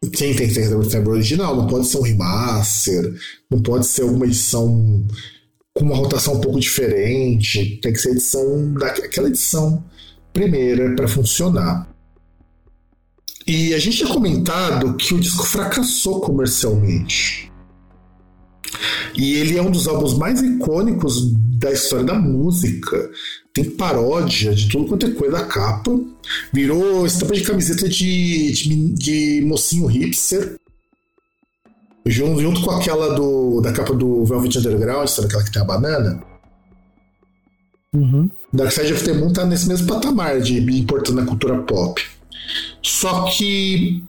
[0.05, 3.15] Sim, tem que ter a versão original, não pode ser um remaster,
[3.51, 5.05] não pode ser alguma edição
[5.75, 9.85] com uma rotação um pouco diferente, tem que ser edição daquela edição
[10.33, 11.89] primeira para funcionar.
[13.47, 17.51] E a gente tinha comentado que o disco fracassou comercialmente.
[19.17, 23.11] E ele é um dos álbuns mais icônicos da história da música.
[23.57, 25.99] Tem paródia de tudo quanto é coisa da capa.
[26.53, 30.61] Virou estampa de camiseta de, de, de mocinho hipster
[32.05, 35.65] junto, junto com aquela do, da capa do Velvet Underground, sabe aquela que tem a
[35.65, 36.23] banana?
[37.95, 38.29] Uhum.
[38.53, 42.05] Dark Side of the Moon tá nesse mesmo patamar de importando na cultura pop.
[42.83, 44.05] Só que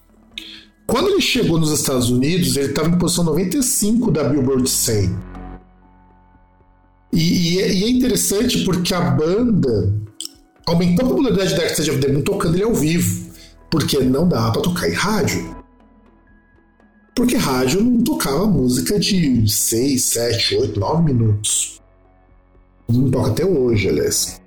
[0.85, 5.36] quando ele chegou nos Estados Unidos, ele estava em posição 95 da Billboard 100.
[7.13, 9.93] E, e, é, e, é, interessante porque a banda
[10.65, 13.31] aumentou a popularidade de Dark Side of the Moon tocando ele ao vivo,
[13.71, 15.55] porque não dava para tocar em rádio.
[17.15, 21.81] Porque rádio não tocava música de 6, 7, 8, 9 minutos.
[22.87, 24.41] Não toca até hoje, aliás.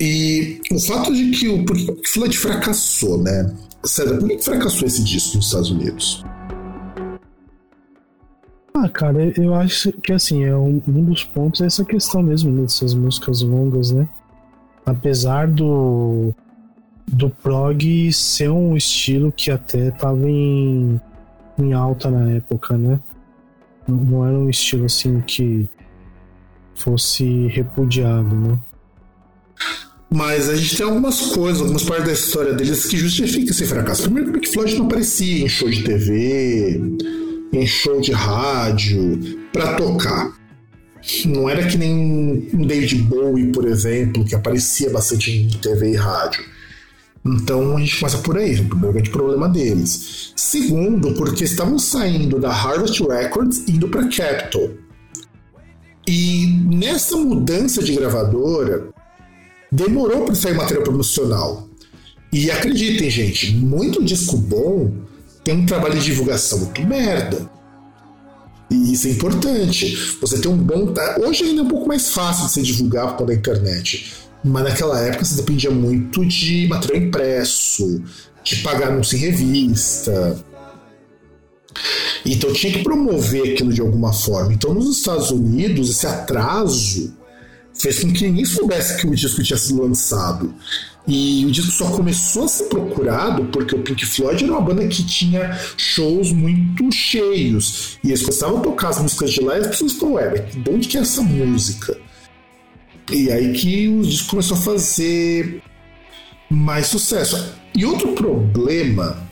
[0.00, 3.54] E o fato de que o, porque o Flood fracassou, né?
[3.84, 6.24] César, por que fracassou esse disco nos Estados Unidos?
[8.76, 12.60] Ah, cara, eu acho que assim, é um, um dos pontos é essa questão mesmo
[12.60, 14.08] dessas músicas longas, né?
[14.84, 16.34] Apesar do
[17.06, 21.00] do prog ser um estilo que até tava em
[21.56, 22.98] em alta na época, né?
[23.86, 25.68] Não era um estilo assim que
[26.74, 28.58] fosse repudiado, né?
[30.10, 34.02] Mas a gente tem algumas coisas, algumas partes da história deles que justificam esse fracasso.
[34.02, 36.80] Primeiro, que Floyd não aparecia em show de TV,
[37.56, 39.20] em show de rádio.
[39.52, 40.32] para tocar.
[41.26, 45.96] Não era que nem um David Bowie, por exemplo, que aparecia bastante em TV e
[45.96, 46.42] rádio.
[47.24, 50.32] Então a gente começa por aí, o grande problema deles.
[50.34, 54.70] Segundo, porque estavam saindo da Harvest Records indo para Capitol.
[56.06, 58.88] E nessa mudança de gravadora,
[59.72, 61.68] demorou para sair material promocional.
[62.32, 65.03] E acreditem, gente, muito disco bom
[65.44, 67.48] tem um trabalho de divulgação muito merda.
[68.70, 70.16] E isso é importante.
[70.20, 70.92] Você tem um bom.
[71.24, 74.12] Hoje ainda é um pouco mais fácil de se divulgar por a internet.
[74.42, 78.02] Mas naquela época você dependia muito de material impresso,
[78.42, 80.42] de pagar anúncio em revista.
[82.24, 84.52] Então tinha que promover aquilo de alguma forma.
[84.52, 87.14] Então nos Estados Unidos, esse atraso
[87.74, 90.54] fez com que ninguém soubesse que o disco tinha sido lançado.
[91.06, 94.86] E o disco só começou a ser procurado porque o Pink Floyd era uma banda
[94.88, 97.98] que tinha shows muito cheios.
[98.02, 100.70] E eles começavam a tocar as músicas de lá e as pessoas falaram, ué, de
[100.70, 101.98] onde que é essa música?
[103.12, 105.62] E aí que o disco começou a fazer
[106.48, 107.52] mais sucesso.
[107.74, 109.28] E outro problema,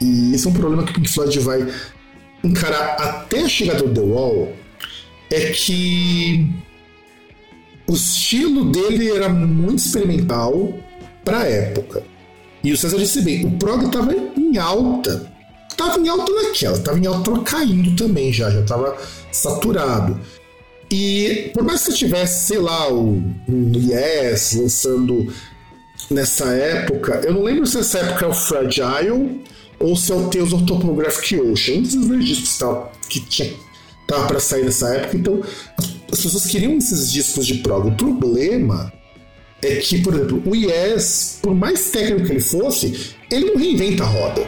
[0.00, 1.66] e esse é um problema que o Pink Floyd vai
[2.44, 4.54] encarar até a chegada do The Wall,
[5.30, 6.48] é que
[7.88, 10.74] o estilo dele era muito experimental
[11.24, 12.02] para a época.
[12.62, 15.32] E o César disse bem, o prog estava em alta.
[15.70, 18.96] Estava em alta naquela, estava em alta, caindo também já, já estava
[19.30, 20.18] saturado.
[20.90, 23.22] E por mais que você tivesse, sei lá, o,
[23.74, 25.32] Yes lançando
[26.10, 29.44] nessa época, eu não lembro se essa época é o Fragile
[29.78, 31.78] ou se é o Tales of Topographic Ocean.
[31.78, 32.58] Um desses dois discos
[33.08, 33.52] que tinha,
[34.06, 35.42] tava para sair nessa época, então
[36.16, 37.88] as pessoas queriam esses discos de prog.
[37.88, 38.92] O problema
[39.62, 44.04] é que, por exemplo, o Yes, por mais técnico que ele fosse, ele não reinventa
[44.04, 44.42] a roda.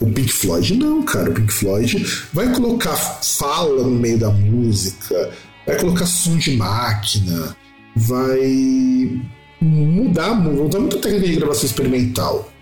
[0.00, 1.30] O Pink Floyd não, cara.
[1.30, 5.32] O Pink Floyd vai colocar fala no meio da música,
[5.66, 7.56] vai colocar som de máquina,
[7.94, 9.20] vai
[9.60, 12.52] mudar, mudar muita técnica de gravação experimental.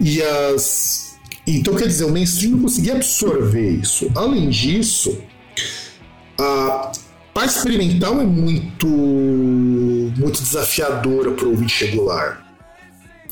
[0.00, 1.12] E as.
[1.46, 4.10] Então, quer dizer, o mainstream não conseguia absorver isso.
[4.14, 5.18] Além disso,
[6.42, 6.92] a
[7.32, 12.44] parte experimental é muito, muito desafiadora para o ouvinte regular.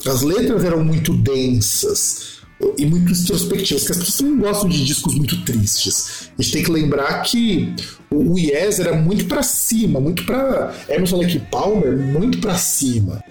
[0.07, 2.41] As letras eram muito densas
[2.79, 6.31] e muito introspectivas, que as pessoas não gostam de discos muito tristes.
[6.39, 7.75] A gente tem que lembrar que
[8.11, 13.23] o Yes era muito para cima, muito para Emerson Lake Palmer, muito para cima.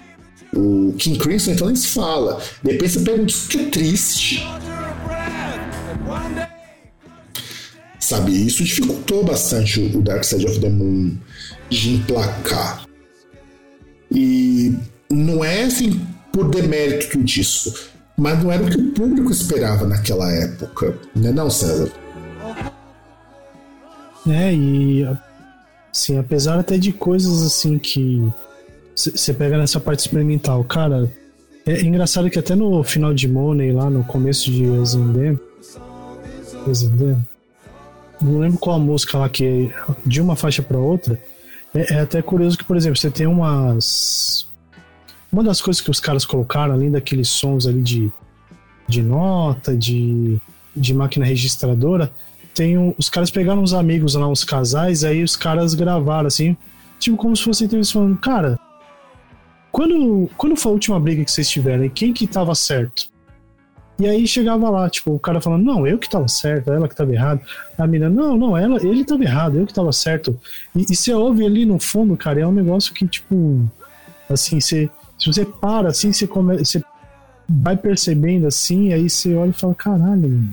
[0.54, 2.42] O King Crimson então nem se fala.
[2.64, 4.44] Depois você pega um disco que é triste.
[8.10, 11.16] Sabe, isso dificultou bastante o Dark Side of the Moon
[11.70, 12.84] de emplacar.
[14.12, 14.74] E
[15.12, 16.02] não é assim
[16.34, 17.72] por demérito do disco,
[18.18, 21.92] mas não era o que o público esperava naquela época, né não, César?
[24.28, 25.08] É, e
[25.94, 28.28] assim, apesar até de coisas assim que
[28.96, 31.14] você pega nessa parte experimental, cara,
[31.64, 35.40] é engraçado que até no final de Money, lá no começo de Exendem,
[36.68, 37.24] Exendem,
[38.22, 39.72] não lembro qual a música lá que
[40.06, 41.20] de uma faixa para outra.
[41.74, 44.48] É, é, até curioso que, por exemplo, você tem umas.
[45.32, 48.12] Uma das coisas que os caras colocaram, além daqueles sons ali de,
[48.88, 50.40] de nota, de,
[50.76, 52.12] de máquina registradora,
[52.54, 56.58] tem um, os caras pegaram uns amigos lá, uns casais, aí os caras gravaram assim,
[57.00, 58.60] tipo como se fosse eles falando, cara,
[59.72, 63.09] quando, quando foi a última briga que vocês tiveram, quem que tava certo?
[64.00, 66.96] E aí chegava lá, tipo, o cara falando, não, eu que tava certo, ela que
[66.96, 67.42] tava errado.
[67.78, 70.40] A menina, não, não, ela, ele tava errado, eu que tava certo.
[70.74, 73.70] E, e você ouve ali no fundo, cara, é um negócio que, tipo,
[74.30, 76.82] assim, você, se você para assim, você, come, você
[77.48, 80.48] vai percebendo assim, aí você olha e fala, caralho,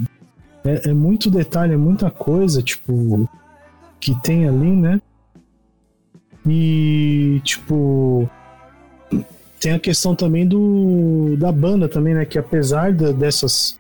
[0.65, 3.29] é, é muito detalhe, é muita coisa, tipo,
[4.01, 5.01] que tem ali, né?
[6.45, 8.29] E, tipo,
[9.67, 12.25] tem a questão também do da banda também, né?
[12.25, 13.77] Que apesar de, dessas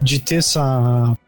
[0.00, 1.18] de ter essa,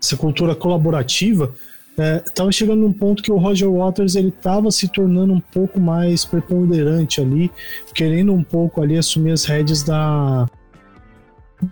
[0.00, 1.52] essa cultura colaborativa,
[1.98, 5.80] é, tava chegando num ponto que o Roger Waters ele tava se tornando um pouco
[5.80, 7.50] mais preponderante ali,
[7.92, 10.48] querendo um pouco ali assumir as rédeas da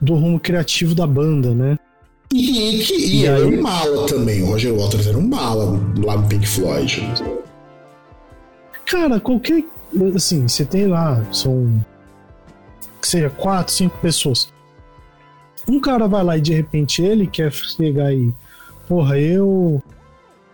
[0.00, 1.78] do rumo criativo da banda, né?
[2.32, 6.16] E, que e, e era um mala também, o Roger Waters era um mala lá
[6.16, 7.08] no Pink Floyd.
[8.84, 9.62] Cara, qualquer
[10.14, 11.84] assim, você tem lá, são
[13.00, 14.52] que seja quatro, cinco pessoas.
[15.68, 18.32] Um cara vai lá e de repente ele quer chegar aí,
[18.88, 19.82] porra, eu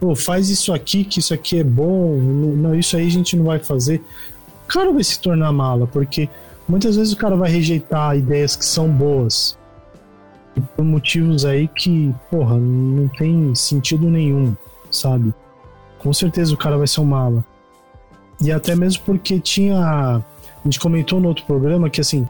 [0.00, 3.44] pô, faz isso aqui, que isso aqui é bom, não, isso aí a gente não
[3.44, 4.02] vai fazer.
[4.64, 6.28] O cara vai se tornar mala, porque
[6.68, 9.56] muitas vezes o cara vai rejeitar ideias que são boas.
[10.76, 14.56] por motivos aí que, porra, não tem sentido nenhum,
[14.90, 15.32] sabe?
[15.98, 17.44] Com certeza o cara vai ser um mala.
[18.40, 19.76] E até mesmo porque tinha.
[19.78, 20.22] A
[20.64, 22.26] gente comentou no outro programa que, assim,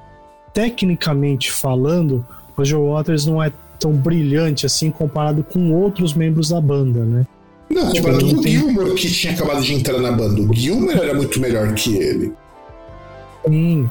[0.53, 6.61] tecnicamente falando, o Roger Waters não é tão brilhante assim comparado com outros membros da
[6.61, 7.27] banda, né?
[7.71, 8.43] Não, tipo, era tem...
[8.43, 10.41] Gilmore que tinha acabado de entrar na banda.
[10.41, 12.33] O Gilmore era muito melhor que ele.
[13.47, 13.89] Sim,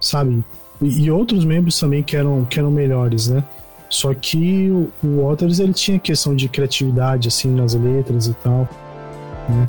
[0.00, 0.44] sabe?
[0.80, 3.42] E, e outros membros também que eram, que eram melhores, né?
[3.88, 8.68] Só que o, o Waters ele tinha questão de criatividade assim nas letras e tal,
[9.48, 9.68] né?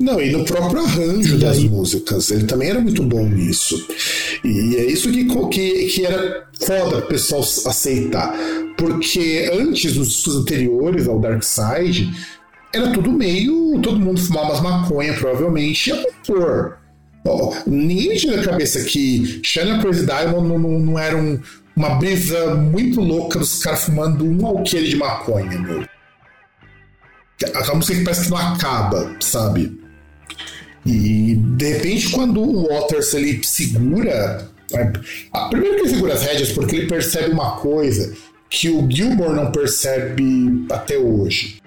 [0.00, 3.86] Não, e no próprio arranjo das músicas, ele também era muito bom nisso.
[4.42, 8.34] E é isso que, que, que era foda o pessoal aceitar.
[8.78, 12.10] Porque antes, nos discos anteriores ao Dark Side,
[12.72, 13.78] era tudo meio.
[13.82, 16.78] Todo mundo fumava umas maconha, provavelmente, e a motor.
[17.26, 21.38] Oh, ninguém tinha na cabeça que Shannon Crazy Diamond não, não, não era um,
[21.76, 25.84] uma brisa muito louca dos caras fumando um alqueire de maconha, meu.
[27.54, 29.79] Aquela música que parece que não acaba, sabe?
[30.86, 34.48] E de repente, quando o Waters ele segura.
[35.32, 38.14] A, primeiro que ele segura as rédeas porque ele percebe uma coisa
[38.48, 41.60] que o Gilmore não percebe até hoje.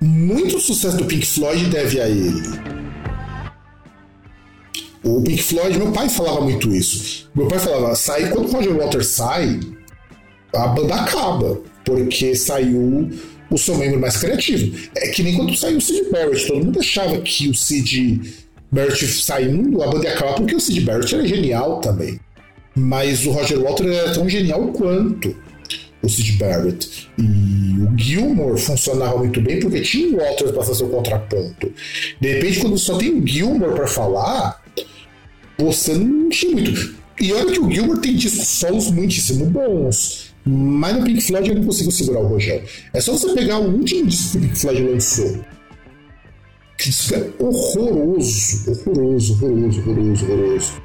[0.00, 2.42] Muito sucesso do Pink Floyd deve a ele.
[5.02, 7.30] O Pink Floyd, meu pai falava muito isso.
[7.34, 9.60] Meu pai falava, sai quando o Roger Waters sai,
[10.54, 13.10] a banda acaba, porque saiu
[13.50, 14.76] o seu membro mais criativo.
[14.96, 19.06] É que nem quando saiu o Sid Barrett, todo mundo achava que o Sid Barrett
[19.06, 22.20] saindo, a banda ia acabar porque o Sid Barrett era genial também.
[22.74, 25.34] Mas o Roger Waters era tão genial quanto
[26.02, 27.08] o Sid Barrett.
[27.18, 31.72] E o Gilmore funcionava muito bem porque tinha o Waters para fazer o contraponto.
[32.20, 34.62] De repente, quando só tem o Gilmore para falar,
[35.58, 36.96] você não tinha muito.
[37.20, 40.25] E olha que o Gilmore tem discos solos muitíssimo bons.
[40.46, 42.68] Mas no Pink Floyd ele não conseguiu segurar o Rogério.
[42.94, 45.44] É só você pegar o último disco que o Pink Floyd lançou.
[46.78, 50.82] Que disco é horroroso, horroroso, horroroso, horroroso, horroroso.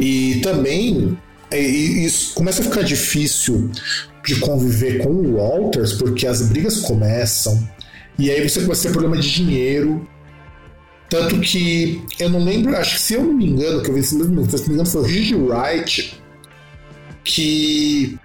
[0.00, 1.18] E também
[1.50, 3.70] é, isso começa a ficar difícil
[4.24, 7.68] de conviver com o Walters, porque as brigas começam,
[8.18, 10.08] e aí você começa a ter problema de dinheiro.
[11.10, 14.02] Tanto que eu não lembro, acho que se eu não me engano, que eu vi
[14.02, 16.27] se não me engano, foi o Richard Wright
[17.28, 18.18] que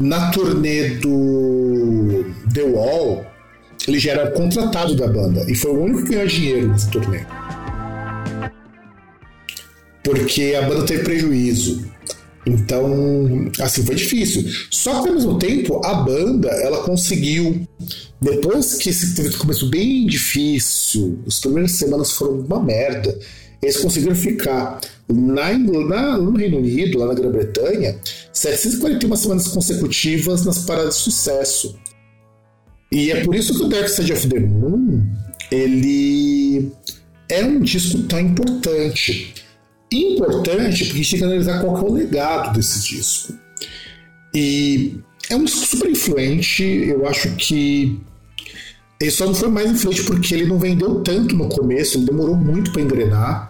[0.00, 3.24] na turnê do The Wall
[3.86, 7.20] ele já era contratado da banda e foi o único que ganhou dinheiro nesse turnê.
[10.02, 11.88] Porque a banda teve prejuízo.
[12.46, 14.44] Então, assim, foi difícil.
[14.70, 17.68] Só que ao mesmo tempo, a banda, ela conseguiu,
[18.20, 23.18] depois que esse teve começou bem difícil, as primeiras semanas foram uma merda,
[23.62, 27.98] eles conseguiram ficar na, na, no Reino Unido, lá na Grã-Bretanha,
[28.32, 31.78] 741 semanas consecutivas nas paradas de sucesso.
[32.90, 35.06] E é por isso que o Dark Side of the Moon
[35.50, 36.72] ele
[37.28, 39.34] é um disco tão importante.
[39.92, 43.34] Importante porque a gente tem que analisar qual é o legado desse disco.
[44.34, 44.98] E
[45.30, 47.98] é um disco super influente, eu acho que
[49.00, 52.36] ele só não foi mais influente porque ele não vendeu tanto no começo, ele demorou
[52.36, 53.47] muito para engrenar.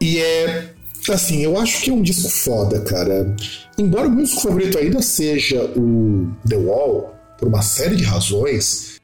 [0.00, 0.74] E é.
[1.10, 3.34] Assim, eu acho que é um disco foda, cara.
[3.78, 9.00] Embora o meu disco favorito ainda seja o The Wall, por uma série de razões,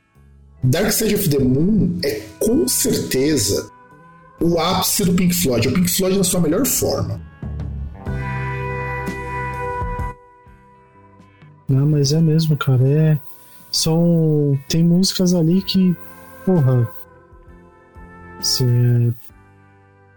[0.63, 3.71] Dark Side of the Moon é com certeza
[4.41, 5.69] o ápice do Pink Floyd.
[5.69, 7.21] O Pink Floyd na sua melhor forma.
[11.69, 12.87] Não, mas é mesmo, cara.
[12.87, 13.19] É.
[13.71, 14.59] São.
[14.69, 15.97] Tem músicas ali que.
[16.45, 16.89] Porra.
[18.39, 19.34] Assim, é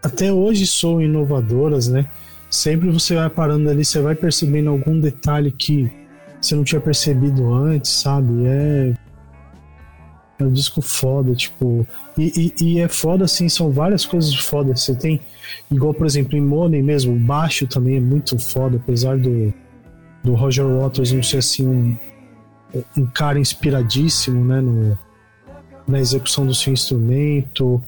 [0.01, 2.09] até hoje são inovadoras, né?
[2.49, 5.91] Sempre você vai parando ali, você vai percebendo algum detalhe que
[6.39, 8.45] você não tinha percebido antes, sabe?
[8.45, 8.93] É.
[10.39, 11.85] É um disco foda, tipo.
[12.15, 14.83] E, e, e é foda, assim, são várias coisas fodas.
[14.83, 15.19] Você tem,
[15.71, 19.51] igual, por exemplo, em Money mesmo, o baixo também é muito foda, apesar do,
[20.23, 21.97] do Roger Waters não ser assim um,
[22.95, 24.61] um cara inspiradíssimo, né?
[24.61, 24.97] No,
[25.87, 27.83] na execução do seu instrumento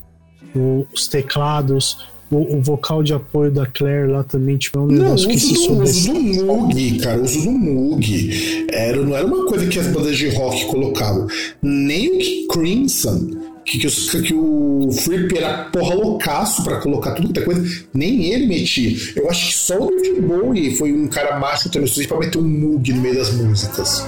[0.56, 1.98] os teclados,
[2.32, 5.40] o, o, vocal de apoio da Claire lá também, tipo, é um negócio não, que
[5.42, 8.68] se do, uso do Moog, cara, o uso do Moog.
[8.72, 11.28] Era, não era uma coisa que as bandas de rock colocavam.
[11.62, 13.32] Nem o Crimson,
[13.66, 17.86] que, que, os, que o Fripp era porra loucaço pra colocar tudo que é coisa,
[17.94, 18.96] nem ele metia.
[19.16, 22.48] Eu acho que só o David Bowie foi um cara macho também pra meter um
[22.48, 24.08] Moog no meio das músicas.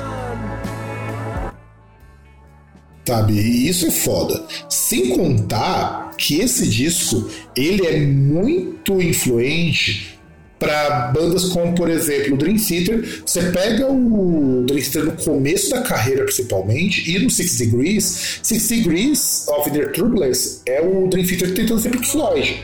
[3.03, 3.33] Sabe?
[3.33, 4.45] E isso é foda.
[4.69, 10.19] Sem contar que esse disco ele é muito influente
[10.59, 13.23] para bandas como, por exemplo, o Dream Theater.
[13.25, 18.39] Você pega o Dream Theater no começo da carreira, principalmente, e no Six Degrees.
[18.43, 22.63] Six Degrees of Inner Turbulence é o Dream Theater tentando ser Pink Floyd.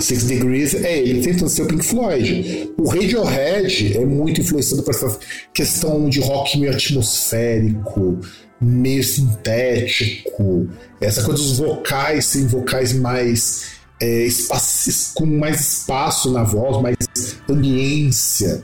[0.00, 2.72] Six Degrees é ele tentando ser o Pink Floyd.
[2.78, 5.18] O Radiohead é muito influenciado por essa
[5.52, 8.20] questão de rock meio atmosférico,
[8.62, 10.68] meio sintético,
[11.00, 14.26] essa coisa dos vocais serem vocais mais é,
[15.14, 16.96] com mais espaço na voz, mais
[17.48, 18.62] ambiência.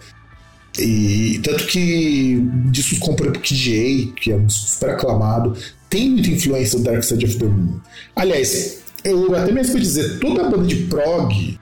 [0.78, 2.40] E tanto que
[2.70, 5.56] discos como por exemplo A, que é um disco super aclamado,
[5.90, 7.80] tem muita influência do Dark Side of the Moon.
[8.14, 11.58] Aliás, eu até mesmo vou dizer, toda banda de prog,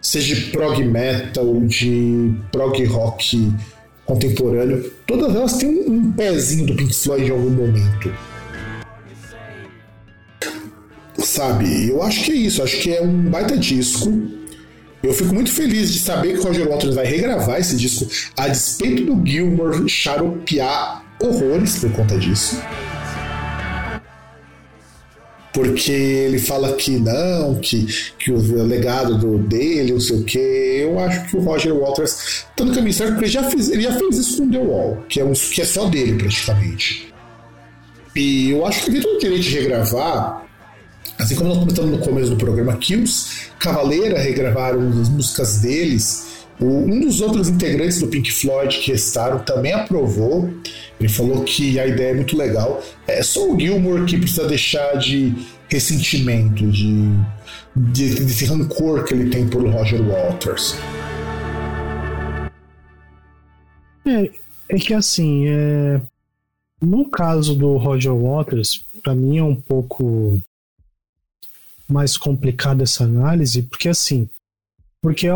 [0.00, 3.52] seja de prog metal, de prog rock
[4.10, 8.12] contemporâneo, todas elas têm um, um pezinho do Pink Floyd em algum momento.
[11.18, 11.88] Sabe?
[11.88, 14.10] Eu acho que é isso, acho que é um baita disco.
[15.02, 18.06] Eu fico muito feliz de saber que o Roger Waters vai regravar esse disco,
[18.36, 22.60] a despeito do Gilmore charopear horrores por conta disso
[25.52, 27.86] porque ele fala que não, que,
[28.18, 30.38] que o legado do, dele, não sei o que.
[30.38, 33.82] Eu acho que o Roger Waters tá no caminho certo, porque ele já fez, ele
[33.82, 37.12] já fez isso com The Wall, que é, um, que é só dele praticamente.
[38.14, 40.46] E eu acho que ele tem o direito de regravar,
[41.18, 46.29] assim como nós comentamos no começo do programa, que os Cavaleira regravaram as músicas deles.
[46.62, 50.52] Um dos outros integrantes do Pink Floyd que restaram também aprovou.
[50.98, 52.82] Ele falou que a ideia é muito legal.
[53.06, 55.34] É só o Gilmore que precisa deixar de
[55.68, 57.08] ressentimento, de,
[57.74, 60.74] de, desse rancor que ele tem por Roger Waters.
[64.04, 64.30] É,
[64.68, 66.00] é que assim, é...
[66.82, 70.38] no caso do Roger Waters, para mim é um pouco
[71.88, 74.28] mais complicada essa análise, porque assim,
[75.00, 75.26] porque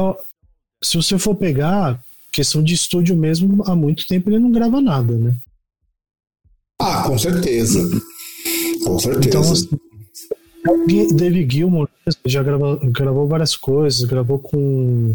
[0.82, 2.02] se você for pegar
[2.32, 5.36] questão de estúdio mesmo, há muito tempo ele não grava nada, né?
[6.80, 7.80] Ah, com certeza.
[8.84, 9.28] Com certeza.
[9.28, 9.68] Então, assim,
[11.14, 11.88] David Gilmour
[12.24, 15.12] já gravou, gravou várias coisas, gravou com.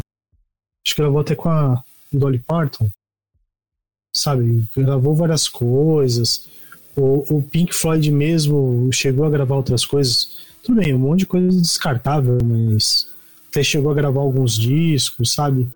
[0.84, 1.82] Acho que gravou até com a
[2.12, 2.88] Dolly Parton.
[4.14, 4.64] Sabe?
[4.76, 6.48] Gravou várias coisas.
[6.96, 10.38] O, o Pink Floyd mesmo chegou a gravar outras coisas.
[10.62, 13.09] Tudo bem, um monte de coisa descartável, mas
[13.50, 15.68] até chegou a gravar alguns discos, sabe?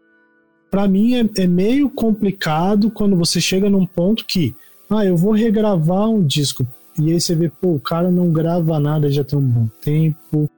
[0.71, 4.55] Para mim é, é meio complicado quando você chega num ponto que
[4.89, 6.67] ah, eu vou regravar um disco.
[6.99, 10.49] E aí você vê, pô, o cara não grava nada já tem um bom tempo.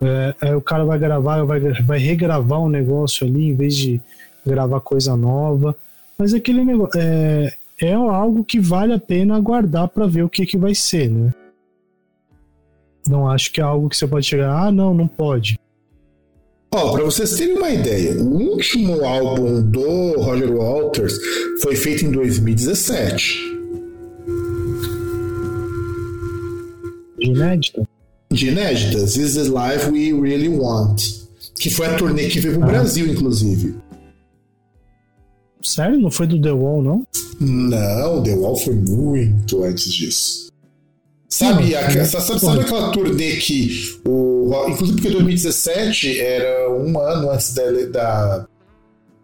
[0.00, 4.00] É, é, o cara vai gravar, vai, vai regravar um negócio ali em vez de
[4.46, 5.76] gravar coisa nova.
[6.16, 10.46] Mas aquele negócio é, é algo que vale a pena aguardar para ver o que,
[10.46, 11.34] que vai ser, né?
[13.08, 15.58] Não acho que é algo que você pode chegar, ah, não, não pode.
[16.74, 21.12] Ó, oh, para vocês terem uma ideia, o último álbum do Roger Waters
[21.60, 23.52] foi feito em 2017.
[27.18, 27.86] De inédita?
[28.30, 29.12] De inéditas.
[29.12, 31.02] This is Life We Really Want.
[31.60, 32.68] Que foi a turnê que veio pro ah.
[32.68, 33.76] Brasil, inclusive.
[35.62, 36.00] Sério?
[36.00, 37.06] Não foi do The Wall, não?
[37.38, 40.51] Não, The Wall foi muito antes disso.
[41.32, 44.52] Sabe, a, sabe, sabe aquela turnê que o.
[44.68, 48.46] Inclusive porque 2017 era um ano antes da, da,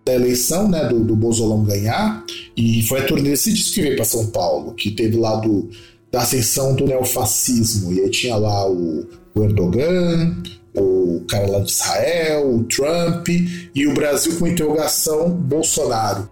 [0.06, 0.86] da eleição, né?
[0.86, 2.24] Do, do Bolsonaro ganhar.
[2.56, 5.68] E foi a turnê desse disco que veio para São Paulo, que teve lá do
[6.10, 7.92] da ascensão do neofascismo.
[7.92, 10.34] E aí tinha lá o, o Erdogan,
[10.74, 16.26] o cara lá de Israel, o Trump e o Brasil com interrogação Bolsonaro.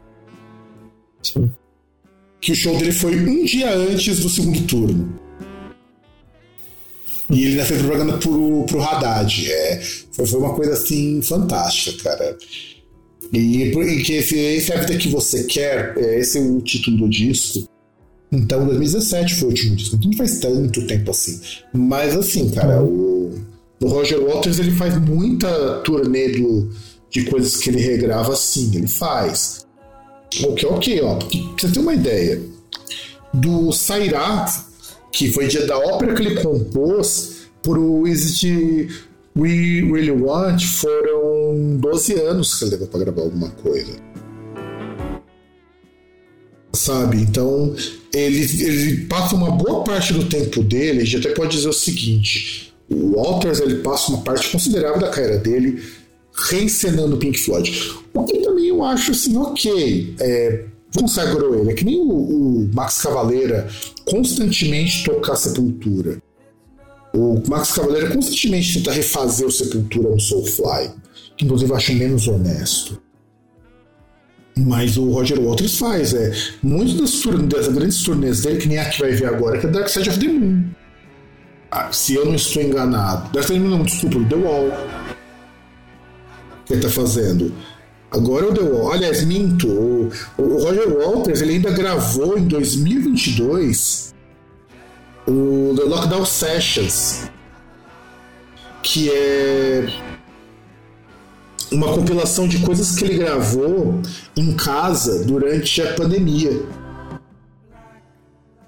[1.22, 1.52] Sim.
[2.40, 5.25] Que o show dele foi um dia antes do segundo turno.
[7.30, 9.50] E ele ainda fez propaganda pro, pro Haddad.
[9.50, 9.80] É,
[10.12, 12.36] foi, foi uma coisa assim fantástica, cara.
[13.32, 16.60] E, e que esse, esse é a vida que você quer, é, esse é o
[16.60, 17.68] título do disco.
[18.30, 21.40] Então 2017 foi o último disco, então não faz tanto tempo assim.
[21.72, 23.34] Mas assim, cara, o,
[23.80, 26.70] o Roger Waters ele faz muita turnê do,
[27.10, 29.64] de coisas que ele regrava assim, ele faz.
[30.44, 31.16] O que é ok, ó.
[31.16, 32.42] Pra você ter uma ideia,
[33.32, 34.50] do Sairat,
[35.16, 38.88] que foi dia da ópera que ele compôs, pro Is It
[39.36, 43.92] We Really Want, foram 12 anos que ele levou pra gravar alguma coisa
[46.72, 47.16] sabe?
[47.16, 47.74] Então,
[48.12, 51.72] ele, ele passa uma boa parte do tempo dele, a gente até pode dizer o
[51.72, 55.82] seguinte: o Walters ele passa uma parte considerável da carreira dele
[56.50, 57.92] reencenando Pink Floyd.
[58.12, 60.14] O que também eu acho assim, ok.
[60.20, 60.64] É,
[60.96, 61.70] consagrou ele.
[61.70, 63.68] É que nem o, o Max Cavaleira
[64.04, 66.20] constantemente tocar Sepultura.
[67.14, 70.90] O Max Cavaleiro constantemente tenta refazer o Sepultura no Soulfly,
[71.36, 73.00] que inclusive eu acho menos honesto.
[74.58, 76.32] Mas o Roger Waters faz, é.
[76.62, 79.70] Muitas das, das grandes turnês dele, que nem a que vai ver agora, que é
[79.70, 80.64] Dark Side of the Moon.
[81.70, 83.30] Ah, se eu não estou enganado.
[83.32, 84.72] Dark Side of the Moon, não, desculpa, The Wall.
[86.64, 87.52] Que ele tá fazendo.
[88.16, 88.94] Agora o The.
[88.94, 89.68] Aliás, minto.
[89.68, 94.14] O, o Roger Waters ele ainda gravou em 2022
[95.26, 97.30] o The Lockdown Sessions,
[98.82, 99.86] que é
[101.70, 104.00] uma compilação de coisas que ele gravou
[104.36, 106.62] em casa durante a pandemia.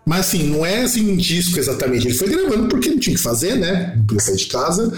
[0.05, 2.09] Mas assim, não é assim um disco exatamente.
[2.09, 3.97] Ele foi gravando porque não tinha que fazer, né?
[4.07, 4.93] Podia sair de casa.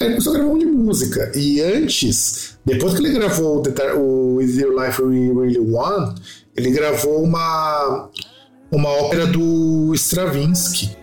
[0.00, 1.32] Aí ele começou a gravar um de música.
[1.34, 3.62] E antes, depois que ele gravou
[3.96, 6.18] o Is Your Life We Really Want,
[6.56, 8.08] ele gravou uma,
[8.70, 10.96] uma ópera do Stravinsky.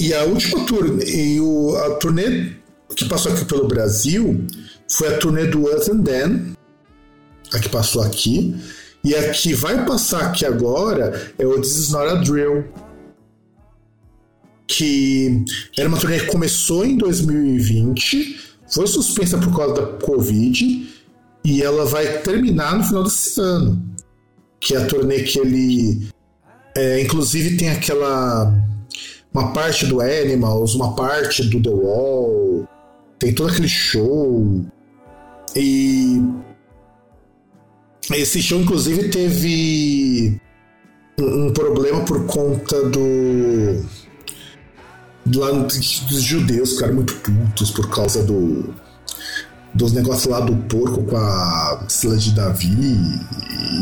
[0.00, 2.52] E a última turnê, e o, a turnê
[2.96, 4.44] que passou aqui pelo Brasil
[4.88, 6.54] foi a turnê do Us and Then,
[7.52, 8.56] a que passou aqui.
[9.04, 12.64] E a que vai passar aqui agora é o This Is Not a Drill,
[14.70, 15.44] que
[15.76, 18.38] era uma turnê que começou em 2020,
[18.72, 20.88] foi suspensa por causa da Covid
[21.44, 23.82] e ela vai terminar no final desse ano.
[24.60, 26.08] Que é a turnê que ele.
[26.76, 28.54] É, inclusive tem aquela.
[29.34, 32.68] Uma parte do Animals, uma parte do The Wall,
[33.18, 34.64] tem todo aquele show.
[35.56, 36.22] E.
[38.12, 40.40] Esse show, inclusive, teve
[41.18, 43.84] um, um problema por conta do
[45.38, 48.74] lá dos judeus ficaram muito putos por causa do
[49.72, 52.98] dos negócios lá do porco com a Sila de Davi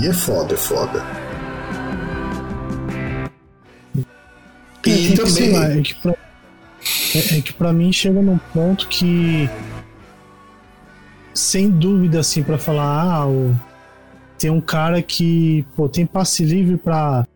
[0.01, 1.03] e é foda, é foda.
[4.86, 5.32] É, e é também.
[5.34, 6.12] Que, lá, é, que pra,
[7.14, 9.49] é, é que pra mim chega num ponto que.
[11.32, 13.55] Sem dúvida, assim, para falar, ah, o,
[14.38, 17.26] tem um cara que pô, tem passe livre para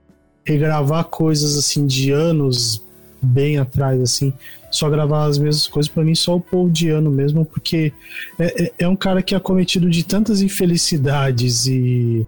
[0.44, 2.84] regravar coisas assim de anos
[3.22, 4.32] bem atrás, assim,
[4.70, 7.92] só gravar as mesmas coisas, para mim só o Paul Diano mesmo, porque
[8.38, 12.26] é, é, é, um cara que é cometido de tantas infelicidades e,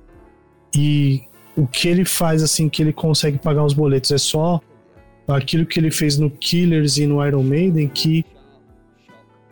[0.75, 1.23] e
[1.57, 4.61] o que ele faz, assim, que ele consegue pagar os boletos é só
[5.27, 8.25] aquilo que ele fez no Killers e no Iron Maiden, que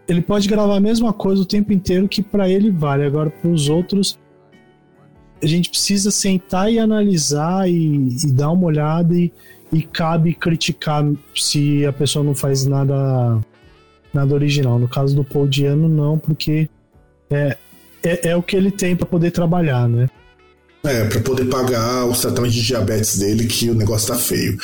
[0.07, 3.51] ele pode gravar a mesma coisa o tempo inteiro que para ele vale, agora para
[3.51, 4.19] os outros
[5.43, 9.33] a gente precisa sentar e analisar e, e dar uma olhada e,
[9.73, 11.05] e cabe criticar
[11.35, 13.41] se a pessoa não faz nada
[14.13, 14.79] nada original.
[14.79, 16.69] No caso do Paul Diano, não, porque
[17.31, 17.57] é,
[18.03, 20.09] é, é o que ele tem para poder trabalhar, né?
[20.85, 24.59] É, para poder pagar o tratamento de diabetes dele, que o negócio tá feio.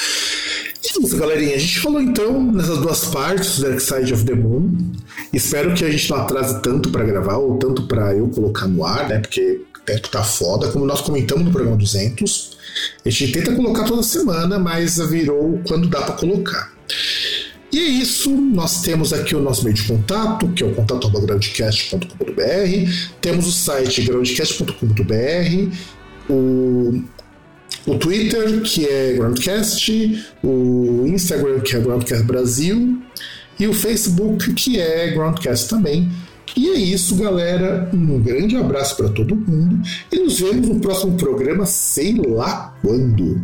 [0.85, 1.55] É isso, galerinha.
[1.55, 4.93] A gente falou então nessas duas partes do Dark Side of the Moon.
[5.33, 8.85] Espero que a gente não atrase tanto para gravar, ou tanto para eu colocar no
[8.85, 9.21] ar, né?
[9.21, 10.73] Porque o tempo tá foda.
[10.73, 12.58] Como nós comentamos no programa 200,
[13.05, 16.73] a gente tenta colocar toda semana, mas virou quando dá para colocar.
[17.71, 22.91] E é isso, nós temos aqui o nosso meio de contato, que é o contato.groundcast.com.br,
[23.21, 25.77] temos o site groundcast.com.br,
[26.31, 27.03] o,
[27.87, 33.03] o Twitter, que é Groundcast, o Instagram, que é Groundcast Brasil,
[33.61, 36.11] e o Facebook, que é Groundcast também.
[36.59, 37.89] E é isso, galera.
[37.95, 39.81] Um grande abraço para todo mundo
[40.11, 43.41] e nos vemos no próximo programa, sei lá quando.